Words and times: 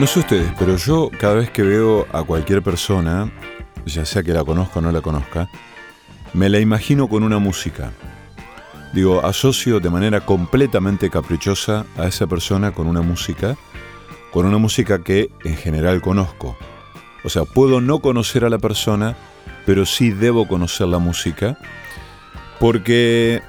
No 0.00 0.06
sé 0.06 0.20
ustedes, 0.20 0.50
pero 0.58 0.78
yo 0.78 1.10
cada 1.20 1.34
vez 1.34 1.50
que 1.50 1.62
veo 1.62 2.06
a 2.10 2.22
cualquier 2.22 2.62
persona, 2.62 3.30
ya 3.84 4.06
sea 4.06 4.22
que 4.22 4.32
la 4.32 4.42
conozca 4.42 4.78
o 4.78 4.82
no 4.82 4.90
la 4.92 5.02
conozca, 5.02 5.50
me 6.32 6.48
la 6.48 6.58
imagino 6.58 7.06
con 7.06 7.22
una 7.22 7.38
música. 7.38 7.92
Digo, 8.94 9.22
asocio 9.22 9.78
de 9.78 9.90
manera 9.90 10.24
completamente 10.24 11.10
caprichosa 11.10 11.84
a 11.98 12.06
esa 12.06 12.26
persona 12.26 12.72
con 12.72 12.86
una 12.86 13.02
música, 13.02 13.58
con 14.32 14.46
una 14.46 14.56
música 14.56 15.04
que 15.04 15.28
en 15.44 15.58
general 15.58 16.00
conozco. 16.00 16.56
O 17.22 17.28
sea, 17.28 17.44
puedo 17.44 17.82
no 17.82 17.98
conocer 17.98 18.46
a 18.46 18.48
la 18.48 18.58
persona, 18.58 19.18
pero 19.66 19.84
sí 19.84 20.12
debo 20.12 20.48
conocer 20.48 20.88
la 20.88 20.98
música, 20.98 21.58
porque 22.58 23.42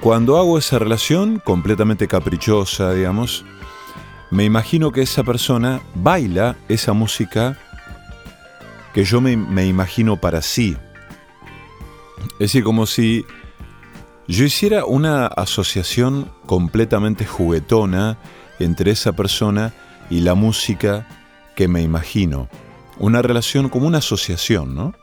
cuando 0.00 0.38
hago 0.38 0.56
esa 0.56 0.78
relación 0.78 1.42
completamente 1.44 2.08
caprichosa, 2.08 2.94
digamos, 2.94 3.44
me 4.32 4.44
imagino 4.44 4.92
que 4.92 5.02
esa 5.02 5.22
persona 5.22 5.82
baila 5.94 6.56
esa 6.68 6.94
música 6.94 7.58
que 8.94 9.04
yo 9.04 9.20
me, 9.20 9.66
imagino 9.66 10.16
para 10.16 10.40
sí. 10.40 10.74
Es 12.32 12.38
decir, 12.38 12.64
como 12.64 12.86
si 12.86 13.26
yo 14.26 14.46
hiciera 14.46 14.86
una 14.86 15.26
asociación 15.26 16.32
completamente 16.46 17.26
juguetona 17.26 18.16
entre 18.58 18.92
esa 18.92 19.12
persona 19.12 19.74
y 20.08 20.20
la 20.20 20.34
música 20.34 21.06
que 21.54 21.68
me 21.68 21.82
imagino. 21.82 22.48
Una 22.98 23.20
relación 23.20 23.68
como 23.68 23.86
una 23.86 23.98
asociación, 23.98 24.74
¿no? 24.74 24.94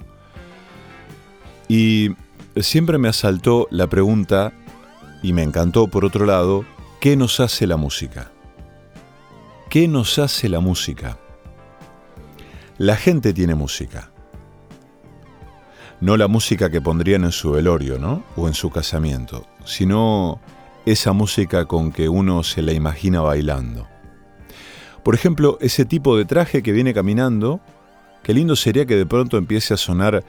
Y 1.68 2.16
siempre 2.58 2.98
me 2.98 3.10
asaltó 3.10 3.68
la 3.70 3.86
pregunta, 3.86 4.54
y 5.22 5.34
me 5.34 5.44
encantó 5.44 5.88
por 5.88 6.04
otro 6.04 6.26
lado, 6.26 6.66
¿qué 7.00 7.16
nos 7.16 7.40
hace 7.40 7.68
la 7.68 7.78
música? 7.78 8.32
¿Qué 9.70 9.88
nos 9.88 10.18
hace 10.18 10.50
la 10.50 10.62
música? 10.62 11.20
La 12.80 12.96
gente 12.96 13.34
tiene 13.34 13.54
música. 13.54 14.10
No 16.02 16.18
la 16.18 16.28
música 16.28 16.72
que 16.72 16.82
pondrían 16.82 17.24
en 17.24 17.32
su 17.32 17.52
velorio, 17.52 18.00
¿no? 18.00 18.24
O 18.36 18.48
en 18.48 18.56
su 18.56 18.72
casamiento, 18.72 19.46
sino 19.66 20.42
esa 20.88 21.14
música 21.14 21.66
con 21.66 21.92
que 21.92 22.10
uno 22.10 22.42
se 22.42 22.64
la 22.64 22.74
imagina 22.74 23.22
bailando. 23.22 23.88
Por 25.04 25.14
ejemplo, 25.14 25.60
ese 25.62 25.86
tipo 25.86 26.18
de 26.18 26.26
traje 26.26 26.64
que 26.64 26.72
viene 26.72 26.96
caminando, 26.96 27.60
qué 28.24 28.34
lindo 28.34 28.56
sería 28.56 28.88
que 28.88 28.96
de 28.96 29.06
pronto 29.06 29.38
empiece 29.38 29.76
a 29.76 29.78
sonar 29.78 30.24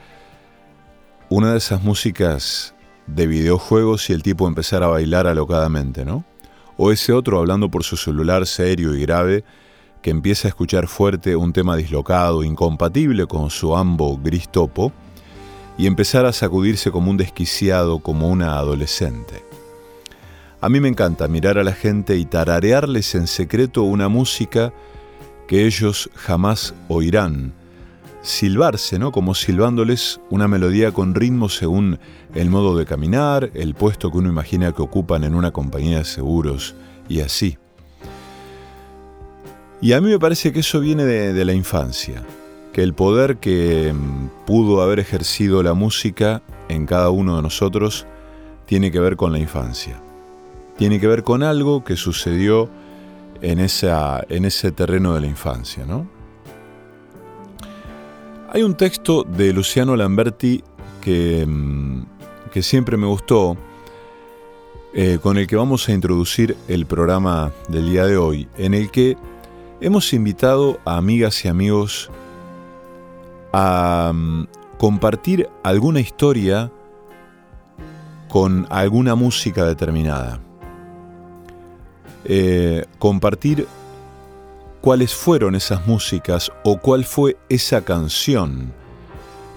una 1.29 1.53
de 1.53 1.57
esas 1.57 1.81
músicas 1.81 2.75
de 3.07 3.25
videojuegos 3.25 4.07
y 4.11 4.13
el 4.13 4.21
tipo 4.21 4.47
empezara 4.47 4.85
a 4.85 4.89
bailar 4.89 5.25
alocadamente, 5.25 6.05
¿no? 6.05 6.25
O 6.83 6.91
ese 6.91 7.13
otro 7.13 7.37
hablando 7.37 7.69
por 7.69 7.83
su 7.83 7.95
celular 7.95 8.47
serio 8.47 8.95
y 8.95 9.01
grave 9.01 9.43
que 10.01 10.09
empieza 10.09 10.47
a 10.47 10.49
escuchar 10.49 10.87
fuerte 10.87 11.35
un 11.35 11.53
tema 11.53 11.75
dislocado, 11.75 12.43
incompatible 12.43 13.27
con 13.27 13.51
su 13.51 13.75
ambo 13.75 14.17
gris 14.17 14.49
topo, 14.49 14.91
y 15.77 15.85
empezar 15.85 16.25
a 16.25 16.33
sacudirse 16.33 16.89
como 16.89 17.11
un 17.11 17.17
desquiciado, 17.17 17.99
como 17.99 18.29
una 18.29 18.57
adolescente. 18.57 19.45
A 20.59 20.69
mí 20.69 20.79
me 20.79 20.87
encanta 20.87 21.27
mirar 21.27 21.59
a 21.59 21.63
la 21.63 21.73
gente 21.73 22.17
y 22.17 22.25
tararearles 22.25 23.13
en 23.13 23.27
secreto 23.27 23.83
una 23.83 24.09
música 24.09 24.73
que 25.47 25.67
ellos 25.67 26.09
jamás 26.15 26.73
oirán, 26.87 27.53
silbarse, 28.21 28.99
¿no? 28.99 29.11
Como 29.11 29.33
silbándoles 29.33 30.19
una 30.29 30.47
melodía 30.47 30.91
con 30.91 31.15
ritmo 31.15 31.49
según 31.49 31.99
el 32.35 32.49
modo 32.49 32.77
de 32.77 32.85
caminar, 32.85 33.51
el 33.53 33.73
puesto 33.73 34.11
que 34.11 34.17
uno 34.17 34.29
imagina 34.29 34.73
que 34.73 34.81
ocupan 34.81 35.23
en 35.23 35.35
una 35.35 35.51
compañía 35.51 35.99
de 35.99 36.05
seguros 36.05 36.75
y 37.09 37.21
así. 37.21 37.57
Y 39.81 39.93
a 39.93 40.01
mí 40.01 40.09
me 40.09 40.19
parece 40.19 40.53
que 40.53 40.59
eso 40.59 40.79
viene 40.79 41.05
de, 41.05 41.45
la 41.45 41.53
infancia, 41.53 42.23
que 42.71 42.83
el 42.83 42.93
poder 42.93 43.37
que 43.37 43.91
mm, 43.93 44.45
pudo 44.45 44.81
haber 44.81 44.99
ejercido 44.99 45.63
la 45.63 45.73
música 45.73 46.43
en 46.69 46.85
cada 46.85 47.09
uno 47.09 47.35
de 47.35 47.41
nosotros 47.41 48.05
tiene 48.67 48.91
que 48.91 48.99
ver 48.99 49.15
con 49.15 49.31
la 49.31 49.39
infancia. 49.39 49.99
Tiene 50.77 50.99
que 50.99 51.07
ver 51.07 51.23
con 51.23 51.41
algo 51.41 51.83
que 51.83 51.95
sucedió 51.95 52.69
en, 53.41 53.59
en 53.59 54.45
ese 54.45 54.71
terreno 54.71 55.15
de 55.15 55.21
la 55.21 55.27
infancia, 55.27 55.83
¿no? 55.85 56.20
Hay 58.53 58.63
un 58.63 58.75
texto 58.75 59.23
de 59.23 59.53
Luciano 59.53 59.95
Lamberti 59.95 60.61
que, 60.99 61.45
mm, 61.47 62.03
siempre 62.61 62.97
me 62.97 63.07
gustó, 63.07 63.55
eh, 64.93 65.19
con 65.23 65.37
el 65.37 65.47
que 65.47 65.55
vamos 65.55 65.87
a 65.87 65.93
introducir 65.93 66.57
el 66.67 66.85
programa 66.85 67.53
del 67.69 67.89
día 67.89 68.05
de 68.05 68.17
hoy, 68.17 68.49
en 68.57 68.73
el 68.73 68.91
que 68.91 69.15
hemos 69.79 70.11
invitado 70.11 70.81
a 70.83 70.97
amigas 70.97 71.45
y 71.45 71.47
amigos 71.47 72.11
a 73.53 74.11
mm, 74.13 74.47
compartir 74.77 75.47
alguna 75.63 76.01
historia 76.01 76.69
con 78.27 78.67
alguna 78.69 79.15
música 79.15 79.63
determinada. 79.63 80.41
Eh, 82.25 82.83
compartir 82.99 83.65
cuáles 84.81 85.13
fueron 85.13 85.55
esas 85.55 85.85
músicas 85.85 86.51
o 86.63 86.77
cuál 86.77 87.05
fue 87.05 87.37
esa 87.49 87.81
canción 87.81 88.73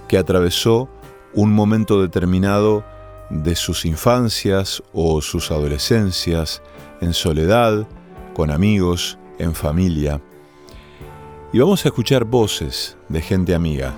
que 0.07 0.19
atravesó 0.19 0.87
un 1.33 1.51
momento 1.51 2.01
determinado 2.01 2.85
de 3.31 3.55
sus 3.55 3.85
infancias 3.85 4.83
o 4.93 5.19
sus 5.21 5.49
adolescencias, 5.49 6.61
en 7.01 7.13
soledad, 7.13 7.87
con 8.35 8.51
amigos, 8.51 9.17
en 9.39 9.55
familia. 9.55 10.21
Y 11.51 11.59
vamos 11.59 11.83
a 11.85 11.89
escuchar 11.89 12.23
voces 12.23 12.95
de 13.09 13.21
gente 13.21 13.55
amiga, 13.55 13.93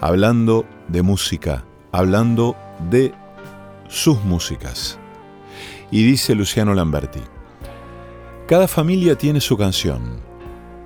hablando 0.00 0.66
de 0.88 1.02
música, 1.02 1.64
hablando 1.92 2.56
de 2.90 3.14
sus 3.88 4.22
músicas. 4.24 4.98
Y 5.90 6.04
dice 6.04 6.34
Luciano 6.34 6.74
Lamberti, 6.74 7.20
cada 8.46 8.68
familia 8.68 9.16
tiene 9.16 9.40
su 9.40 9.56
canción 9.56 10.31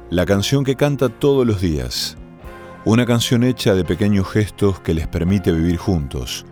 la 0.09 0.25
canción 0.25 0.63
que 0.63 0.77
canta 0.77 1.09
todos 1.09 1.45
los 1.45 1.61
días. 1.61 2.17
Una 2.85 3.05
canción 3.05 3.43
hecha 3.43 3.75
de 3.75 3.85
pequeños 3.85 4.29
gestos 4.29 4.79
que 4.79 4.95
les 4.95 5.09
permite 5.09 5.51
vivir 5.51 5.79
juntos, 5.79 6.47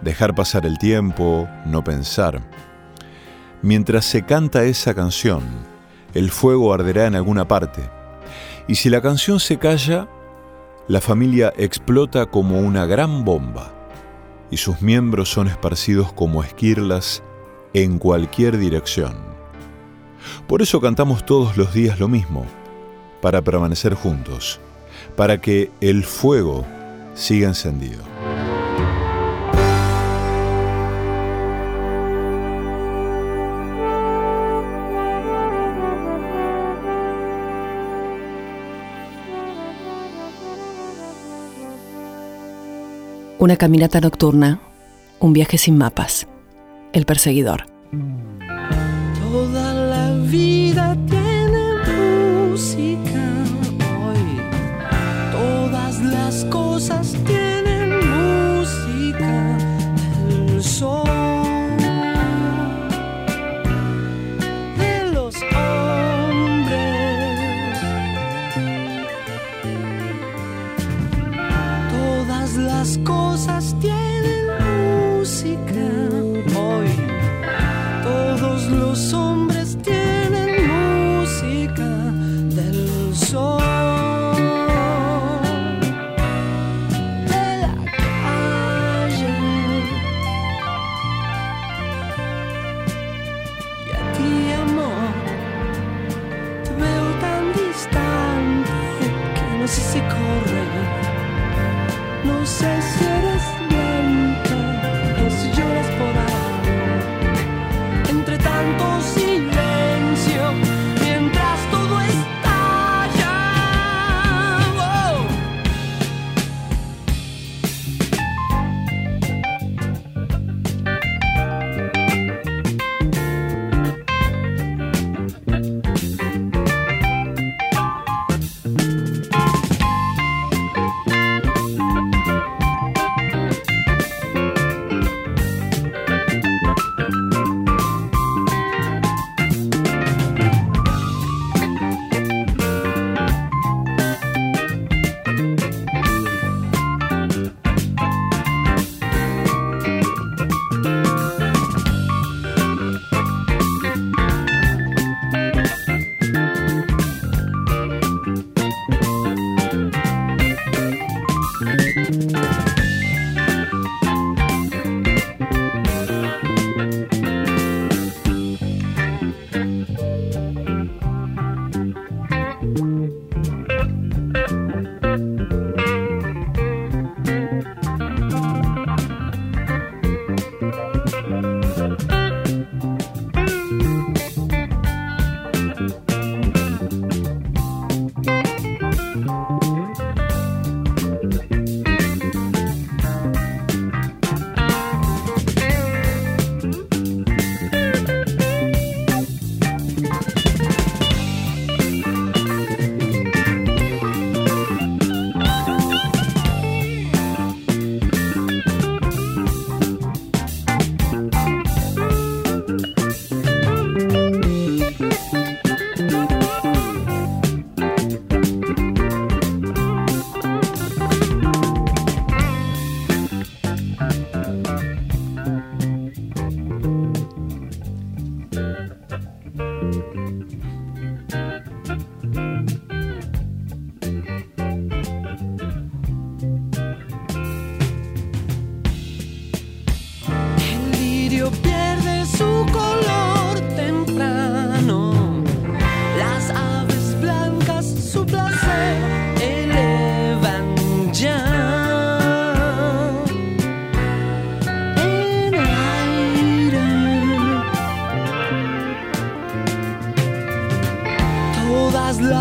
dejar 0.00 0.34
pasar 0.34 0.64
el 0.64 0.78
tiempo, 0.78 1.46
no 1.66 1.84
pensar. 1.84 2.40
Mientras 3.60 4.06
se 4.06 4.24
canta 4.24 4.64
esa 4.64 4.94
canción, 4.94 5.42
el 6.14 6.30
fuego 6.30 6.72
arderá 6.72 7.06
en 7.06 7.14
alguna 7.14 7.46
parte. 7.46 7.82
Y 8.68 8.76
si 8.76 8.88
la 8.88 9.02
canción 9.02 9.38
se 9.38 9.58
calla, 9.58 10.08
la 10.88 11.02
familia 11.02 11.52
explota 11.58 12.24
como 12.24 12.58
una 12.60 12.86
gran 12.86 13.22
bomba 13.22 13.70
y 14.50 14.56
sus 14.56 14.80
miembros 14.80 15.28
son 15.28 15.48
esparcidos 15.48 16.10
como 16.14 16.42
esquirlas 16.42 17.22
en 17.74 17.98
cualquier 17.98 18.56
dirección. 18.56 19.14
Por 20.46 20.62
eso 20.62 20.80
cantamos 20.80 21.26
todos 21.26 21.58
los 21.58 21.74
días 21.74 22.00
lo 22.00 22.08
mismo 22.08 22.46
para 23.24 23.40
permanecer 23.40 23.94
juntos, 23.94 24.60
para 25.16 25.40
que 25.40 25.70
el 25.80 26.04
fuego 26.04 26.66
siga 27.14 27.48
encendido. 27.48 28.04
Una 43.38 43.56
caminata 43.56 44.02
nocturna, 44.02 44.60
un 45.18 45.32
viaje 45.32 45.56
sin 45.56 45.78
mapas, 45.78 46.26
el 46.92 47.06
perseguidor. 47.06 47.64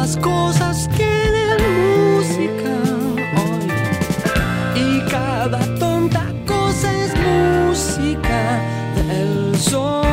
Las 0.03 0.17
cosas 0.17 0.89
tienen 0.97 1.59
música 2.15 2.73
hoy 3.39 3.67
y 4.75 5.01
cada 5.09 5.59
tonta 5.79 6.25
cosa 6.45 6.87
es 7.03 7.11
música 7.15 8.39
del 8.97 9.57
sol. 9.57 10.03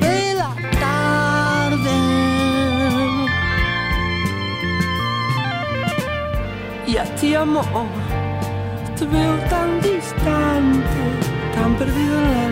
De 0.00 0.34
la 0.40 0.52
tarde. 0.84 1.98
Y 6.88 6.96
a 6.96 7.04
ti 7.14 7.36
amor 7.36 7.86
te 8.98 9.06
veo 9.06 9.34
tan 9.54 9.80
distante 9.80 11.00
tan 11.54 11.76
perdido 11.76 12.14
en 12.18 12.32
la 12.32 12.49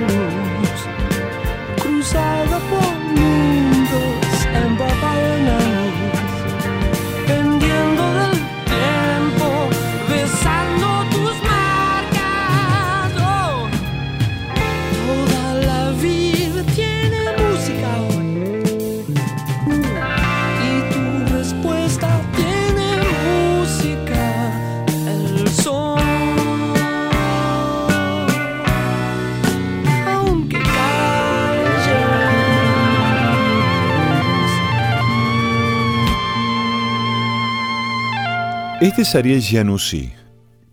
Este 38.99 39.11
es 39.11 39.15
Ariel 39.15 39.41
Gianussi, 39.41 40.13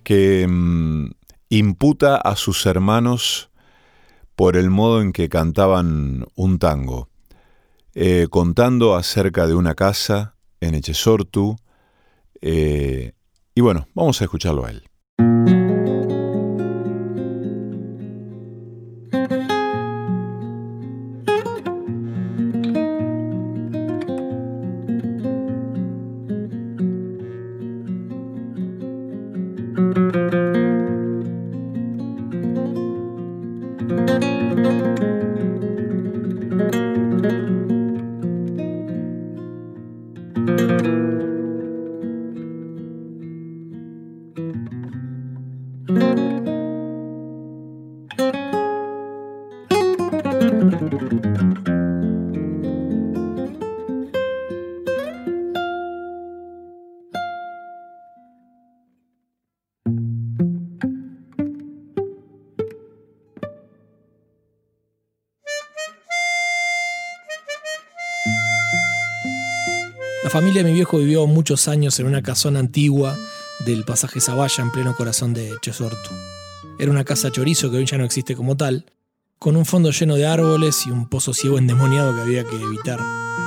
que 0.03 0.47
mm, 0.49 1.11
imputa 1.49 2.15
a 2.15 2.35
sus 2.35 2.65
hermanos 2.65 3.51
por 4.35 4.57
el 4.57 4.71
modo 4.71 5.03
en 5.03 5.13
que 5.13 5.29
cantaban 5.29 6.25
un 6.33 6.57
tango, 6.57 7.07
eh, 7.93 8.25
contando 8.31 8.95
acerca 8.95 9.45
de 9.45 9.53
una 9.53 9.75
casa 9.75 10.37
en 10.59 10.73
Echesortu. 10.73 11.57
eh, 12.41 13.11
y 13.53 13.61
bueno, 13.61 13.87
vamos 13.93 14.19
a 14.21 14.23
escucharlo 14.23 14.65
a 14.65 14.71
él. 14.71 14.89
Familia 70.35 70.63
de 70.63 70.69
mi 70.69 70.75
viejo 70.75 70.97
vivió 70.97 71.25
muchos 71.27 71.69
años 71.69 71.97
en 71.97 72.07
una 72.07 72.21
casona 72.21 72.59
antigua 72.59 73.15
del 73.65 73.85
pasaje 73.85 74.19
Zavalla 74.19 74.63
en 74.63 74.69
pleno 74.69 74.93
corazón 74.93 75.33
de 75.33 75.55
Chesortu. 75.61 76.09
Era 76.77 76.91
una 76.91 77.05
casa 77.05 77.31
chorizo 77.31 77.71
que 77.71 77.77
hoy 77.77 77.85
ya 77.85 77.97
no 77.97 78.03
existe 78.03 78.35
como 78.35 78.57
tal, 78.57 78.85
con 79.39 79.55
un 79.55 79.65
fondo 79.65 79.91
lleno 79.91 80.15
de 80.15 80.25
árboles 80.25 80.85
y 80.87 80.91
un 80.91 81.07
pozo 81.07 81.33
ciego 81.33 81.57
endemoniado 81.57 82.13
que 82.13 82.19
había 82.19 82.43
que 82.43 82.61
evitar 82.61 82.99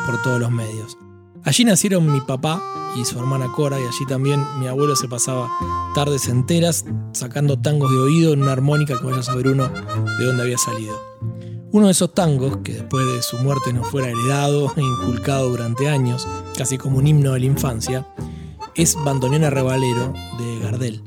por 0.06 0.22
todos 0.22 0.40
los 0.40 0.50
medios. 0.50 0.96
Allí 1.44 1.62
nacieron 1.66 2.10
mi 2.10 2.22
papá 2.22 2.62
y 2.96 3.04
su 3.04 3.18
hermana 3.18 3.52
Cora 3.54 3.78
y 3.78 3.82
allí 3.82 4.06
también 4.08 4.42
mi 4.58 4.66
abuelo 4.66 4.96
se 4.96 5.08
pasaba 5.08 5.50
tardes 5.94 6.26
enteras 6.26 6.86
sacando 7.12 7.60
tangos 7.60 7.92
de 7.92 7.98
oído 7.98 8.32
en 8.32 8.40
una 8.40 8.52
armónica 8.52 8.98
que 8.98 9.04
vaya 9.04 9.20
a 9.20 9.24
saber 9.24 9.48
uno 9.48 9.68
de 10.18 10.24
dónde 10.24 10.42
había 10.42 10.56
salido. 10.56 10.98
Uno 11.70 11.86
de 11.86 11.92
esos 11.92 12.14
tangos, 12.14 12.58
que 12.64 12.72
después 12.72 13.04
de 13.06 13.20
su 13.20 13.36
muerte 13.38 13.74
nos 13.74 13.86
fuera 13.88 14.08
heredado 14.08 14.72
e 14.74 14.80
inculcado 14.80 15.50
durante 15.50 15.86
años, 15.86 16.26
casi 16.56 16.78
como 16.78 16.96
un 16.96 17.06
himno 17.06 17.34
de 17.34 17.40
la 17.40 17.46
infancia, 17.46 18.06
es 18.74 18.96
Bandoneón 19.04 19.44
Arrebalero 19.44 20.14
de 20.38 20.60
Gardel. 20.60 21.02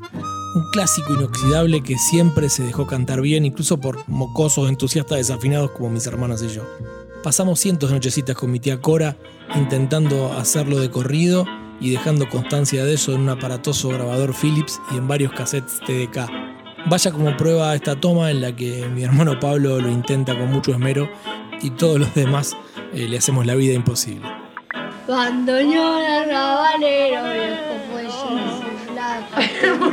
Un 0.53 0.69
clásico 0.71 1.13
inoxidable 1.13 1.81
que 1.81 1.97
siempre 1.97 2.47
se 2.47 2.61
dejó 2.61 2.85
cantar 2.85 3.21
bien, 3.21 3.43
incluso 3.43 3.79
por 3.79 4.07
mocosos 4.07 4.69
entusiastas 4.69 5.17
desafinados 5.17 5.71
como 5.71 5.89
mis 5.89 6.05
hermanos 6.05 6.43
y 6.43 6.49
yo. 6.49 6.61
Pasamos 7.23 7.59
cientos 7.59 7.89
de 7.89 7.95
nochecitas 7.95 8.35
con 8.35 8.51
mi 8.51 8.59
tía 8.59 8.81
Cora 8.81 9.17
intentando 9.55 10.31
hacerlo 10.33 10.79
de 10.79 10.91
corrido 10.91 11.45
y 11.79 11.89
dejando 11.89 12.29
constancia 12.29 12.85
de 12.85 12.93
eso 12.93 13.13
en 13.13 13.21
un 13.21 13.29
aparatoso 13.29 13.89
grabador 13.89 14.35
Philips 14.39 14.79
y 14.91 14.97
en 14.97 15.07
varios 15.07 15.31
cassettes 15.31 15.79
TDK. 15.79 16.50
Vaya 16.85 17.11
como 17.11 17.37
prueba 17.37 17.75
esta 17.75 17.95
toma 17.95 18.31
en 18.31 18.41
la 18.41 18.55
que 18.55 18.87
mi 18.87 19.03
hermano 19.03 19.39
Pablo 19.39 19.79
lo 19.79 19.89
intenta 19.89 20.37
con 20.37 20.51
mucho 20.51 20.71
esmero 20.71 21.09
y 21.61 21.69
todos 21.71 21.99
los 21.99 22.13
demás 22.13 22.55
eh, 22.93 23.07
le 23.07 23.17
hacemos 23.17 23.45
la 23.45 23.55
vida 23.55 23.73
imposible. 23.73 24.27
Viejo 29.41 29.91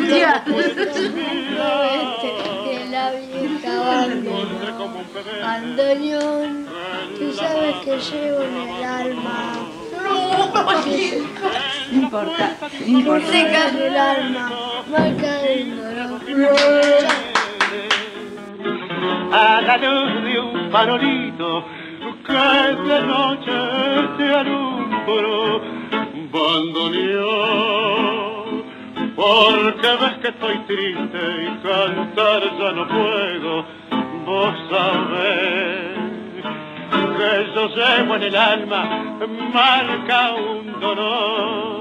la 2.91 3.11
vieja 3.13 3.81
bandoneón. 3.81 4.49
Bandoneón, 5.43 6.67
tú 7.19 7.33
sabes 7.33 7.77
que 7.85 7.99
llevo 7.99 8.43
en 8.43 8.57
el 8.57 8.85
alma. 8.85 9.55
No 10.03 10.53
importa, 11.93 12.57
no 12.87 12.99
importa. 12.99 13.69
El 13.69 13.97
alma, 13.97 14.51
marca 14.91 15.33
del 15.43 15.77
dolor. 15.77 17.09
a 19.33 19.61
la 19.61 19.77
luz 19.77 20.23
de 20.25 20.41
un 20.41 20.71
farolito 20.71 21.65
que 22.27 22.33
de 22.33 23.01
noche 23.03 23.53
te 24.17 24.35
alumbró 24.35 25.61
bandoneón 26.33 27.59
porque 29.17 29.89
ves 30.01 30.15
que 30.23 30.29
estoy 30.29 30.59
triste 30.67 31.21
y 31.45 31.49
cantar 31.67 32.43
ya 32.59 32.73
no 32.73 32.89
puedo 32.89 33.65
vos 34.25 34.55
sabés 34.71 35.99
que 37.19 37.31
yo 37.55 37.63
llevo 37.69 38.13
en 38.17 38.23
el 38.23 38.37
alma 38.37 38.81
marca 39.53 40.33
un 40.33 40.81
dolor 40.81 41.78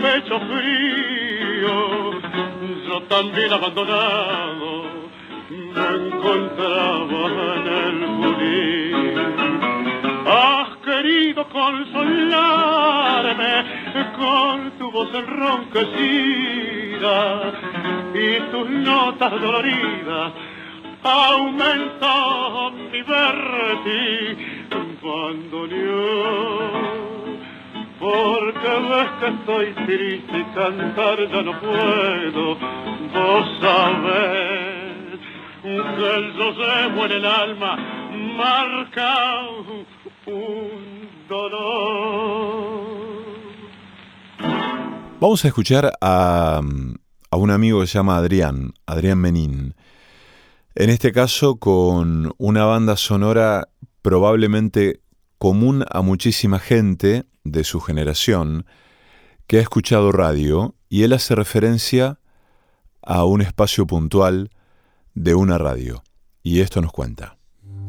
pecho 0.00 0.40
frío, 0.40 2.12
yo 2.88 3.02
también 3.02 3.52
abandonado 3.52 4.84
me 5.50 6.06
encontraba 6.06 7.54
en 7.56 7.66
el 7.66 8.06
judío. 8.18 9.20
Has 10.26 10.68
querido 10.78 11.46
consolarme 11.48 13.54
con 14.16 14.70
tu 14.78 14.90
voz 14.90 15.14
enronquecida 15.14 17.52
y 18.14 18.40
tus 18.50 18.70
notas 18.70 19.32
doloridas 19.32 20.32
aumenta 21.02 22.70
mi 22.70 23.02
verte 23.02 24.36
bandoneón 25.02 26.99
porque 28.00 28.70
ves 28.88 29.10
que 29.20 29.28
estoy 29.28 29.86
triste 29.86 30.38
y 30.38 30.44
cantar 30.54 31.18
ya 31.30 31.42
no 31.42 31.60
puedo 31.60 32.56
vos 33.12 33.46
sabés 33.60 35.20
que 35.62 36.32
yo 36.38 36.52
llevo 36.52 37.04
en 37.04 37.12
el 37.12 37.26
alma 37.26 37.76
marca 38.38 39.42
un 40.26 41.08
dolor 41.28 43.00
Vamos 45.20 45.44
a 45.44 45.48
escuchar 45.48 45.92
a, 46.00 46.62
a 47.30 47.36
un 47.36 47.50
amigo 47.50 47.82
que 47.82 47.86
se 47.86 47.98
llama 47.98 48.16
Adrián, 48.16 48.72
Adrián 48.86 49.18
Menín. 49.18 49.74
En 50.74 50.88
este 50.88 51.12
caso 51.12 51.56
con 51.56 52.32
una 52.38 52.64
banda 52.64 52.96
sonora 52.96 53.68
probablemente 54.00 55.02
común 55.36 55.84
a 55.90 56.00
muchísima 56.00 56.58
gente 56.58 57.26
de 57.44 57.64
su 57.64 57.80
generación 57.80 58.66
que 59.46 59.58
ha 59.58 59.60
escuchado 59.60 60.12
radio 60.12 60.74
y 60.88 61.02
él 61.02 61.12
hace 61.12 61.34
referencia 61.34 62.18
a 63.02 63.24
un 63.24 63.40
espacio 63.40 63.86
puntual 63.86 64.50
de 65.14 65.34
una 65.34 65.58
radio. 65.58 66.02
Y 66.42 66.60
esto 66.60 66.80
nos 66.80 66.92
cuenta. 66.92 67.36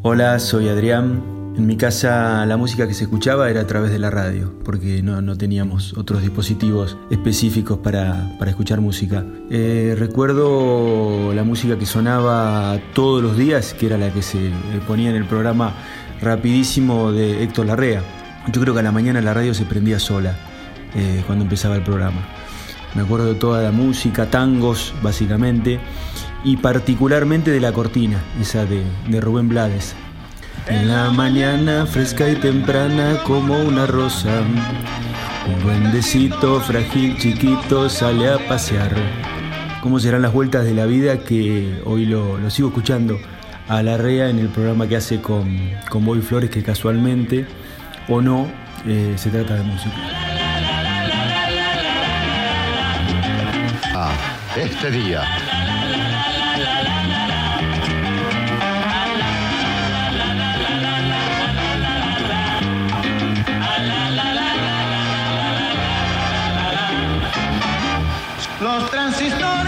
Hola, 0.03 0.39
soy 0.39 0.67
Adrián. 0.67 1.41
En 1.55 1.67
mi 1.67 1.75
casa 1.75 2.45
la 2.45 2.55
música 2.55 2.87
que 2.87 2.93
se 2.93 3.03
escuchaba 3.03 3.49
era 3.49 3.61
a 3.61 3.67
través 3.67 3.91
de 3.91 3.99
la 3.99 4.09
radio, 4.09 4.57
porque 4.63 5.03
no, 5.03 5.21
no 5.21 5.37
teníamos 5.37 5.97
otros 5.97 6.21
dispositivos 6.21 6.97
específicos 7.09 7.77
para, 7.79 8.35
para 8.39 8.51
escuchar 8.51 8.79
música. 8.79 9.25
Eh, 9.49 9.95
recuerdo 9.97 11.33
la 11.33 11.43
música 11.43 11.77
que 11.77 11.85
sonaba 11.85 12.79
todos 12.93 13.21
los 13.21 13.37
días, 13.37 13.73
que 13.73 13.87
era 13.87 13.97
la 13.97 14.13
que 14.13 14.21
se 14.21 14.49
ponía 14.87 15.09
en 15.09 15.17
el 15.17 15.25
programa 15.25 15.75
rapidísimo 16.21 17.11
de 17.11 17.43
Héctor 17.43 17.65
Larrea. 17.65 18.20
Yo 18.47 18.59
creo 18.59 18.73
que 18.73 18.79
a 18.79 18.83
la 18.83 18.91
mañana 18.91 19.21
la 19.21 19.33
radio 19.33 19.53
se 19.53 19.65
prendía 19.65 19.99
sola 19.99 20.35
eh, 20.95 21.23
cuando 21.27 21.43
empezaba 21.43 21.75
el 21.75 21.83
programa. 21.83 22.21
Me 22.95 23.03
acuerdo 23.03 23.27
de 23.27 23.35
toda 23.35 23.61
la 23.61 23.71
música, 23.71 24.29
tangos 24.29 24.93
básicamente, 25.01 25.79
y 26.43 26.57
particularmente 26.57 27.51
de 27.51 27.59
la 27.59 27.71
cortina, 27.71 28.19
esa 28.39 28.65
de, 28.65 28.83
Rubén 29.21 29.47
Blades. 29.47 29.95
En 30.67 30.87
la 30.87 31.11
mañana 31.11 31.85
fresca 31.85 32.27
y 32.29 32.35
temprana 32.35 33.19
como 33.25 33.59
una 33.59 33.85
rosa, 33.85 34.41
un 35.47 35.63
duendecito 35.63 36.59
frágil 36.61 37.17
chiquito 37.17 37.89
sale 37.89 38.27
a 38.27 38.47
pasear. 38.47 38.93
¿Cómo 39.81 39.99
serán 39.99 40.23
las 40.23 40.33
vueltas 40.33 40.65
de 40.65 40.73
la 40.73 40.85
vida 40.85 41.19
que 41.19 41.81
hoy 41.85 42.05
lo, 42.05 42.49
sigo 42.49 42.69
escuchando 42.69 43.19
a 43.67 43.81
Larrea 43.83 44.29
en 44.29 44.39
el 44.39 44.49
programa 44.49 44.87
que 44.87 44.97
hace 44.97 45.21
con, 45.21 45.57
con 45.89 46.05
Boy 46.05 46.21
Flores, 46.21 46.49
que 46.49 46.61
casualmente 46.61 47.45
o 48.07 48.21
no 48.21 48.47
eh, 48.85 49.13
se 49.17 49.29
trata 49.29 49.55
de 49.55 49.63
música? 49.63 49.95
Ah, 53.93 54.13
este 54.55 54.91
día. 54.91 55.23
Los 68.61 68.91
transistores 68.91 69.60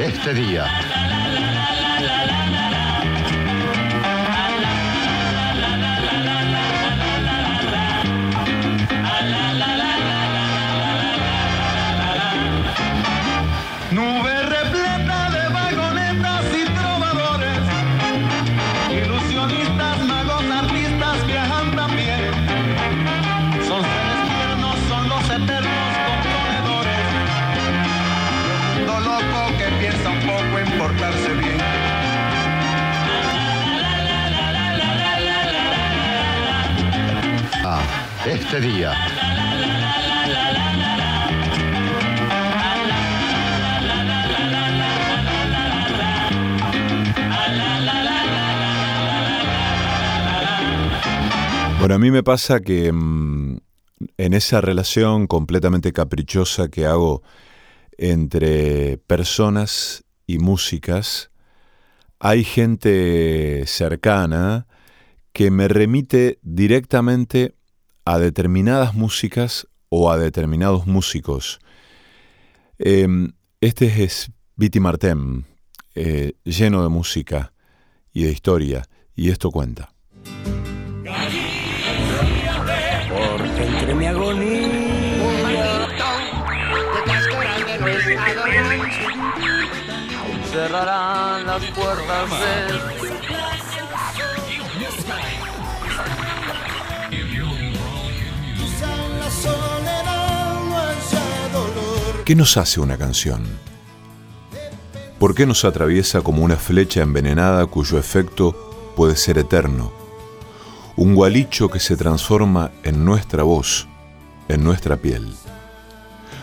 este 0.00 0.32
día. 0.32 0.64
Nube 13.90 14.42
repleta 14.42 15.30
de 15.30 15.48
vagonetas 15.48 16.44
y 16.54 16.64
trovadores, 16.64 17.58
ilusionistas, 18.90 19.98
magos, 20.04 20.44
artistas, 20.44 21.26
viajan 21.26 21.74
también. 21.74 22.07
Portarse 30.88 31.32
bien. 31.34 31.58
Ah, 37.64 37.82
este 38.26 38.60
día. 38.60 38.92
Bueno, 51.78 51.94
a 51.94 51.98
mí 51.98 52.10
me 52.10 52.22
pasa 52.22 52.60
que 52.60 52.92
mm, 52.92 53.58
en 54.16 54.34
esa 54.34 54.60
relación 54.60 55.26
completamente 55.26 55.92
caprichosa 55.92 56.68
que 56.68 56.86
hago 56.86 57.22
entre 57.98 58.98
personas 59.06 60.04
y 60.28 60.38
músicas, 60.38 61.30
hay 62.20 62.44
gente 62.44 63.64
cercana 63.66 64.68
que 65.32 65.50
me 65.50 65.68
remite 65.68 66.38
directamente 66.42 67.56
a 68.04 68.18
determinadas 68.18 68.94
músicas 68.94 69.66
o 69.88 70.10
a 70.12 70.18
determinados 70.18 70.86
músicos. 70.86 71.60
Em, 72.78 73.32
este 73.60 74.04
es 74.04 74.30
Viti 74.54 74.80
Martem, 74.80 75.44
eh, 75.94 76.34
lleno 76.44 76.82
de 76.82 76.90
música 76.90 77.52
y 78.12 78.24
de 78.24 78.32
historia, 78.32 78.84
y 79.16 79.30
esto 79.30 79.50
cuenta. 79.50 79.94
¿Qué 102.24 102.34
nos 102.36 102.56
hace 102.58 102.80
una 102.80 102.98
canción? 102.98 103.42
¿Por 105.18 105.34
qué 105.34 105.46
nos 105.46 105.64
atraviesa 105.64 106.20
como 106.20 106.44
una 106.44 106.56
flecha 106.56 107.00
envenenada 107.00 107.66
cuyo 107.66 107.98
efecto 107.98 108.92
puede 108.96 109.16
ser 109.16 109.38
eterno? 109.38 109.90
Un 110.96 111.14
gualicho 111.14 111.70
que 111.70 111.80
se 111.80 111.96
transforma 111.96 112.70
en 112.84 113.04
nuestra 113.04 113.42
voz, 113.44 113.88
en 114.48 114.62
nuestra 114.62 114.98
piel. 114.98 115.34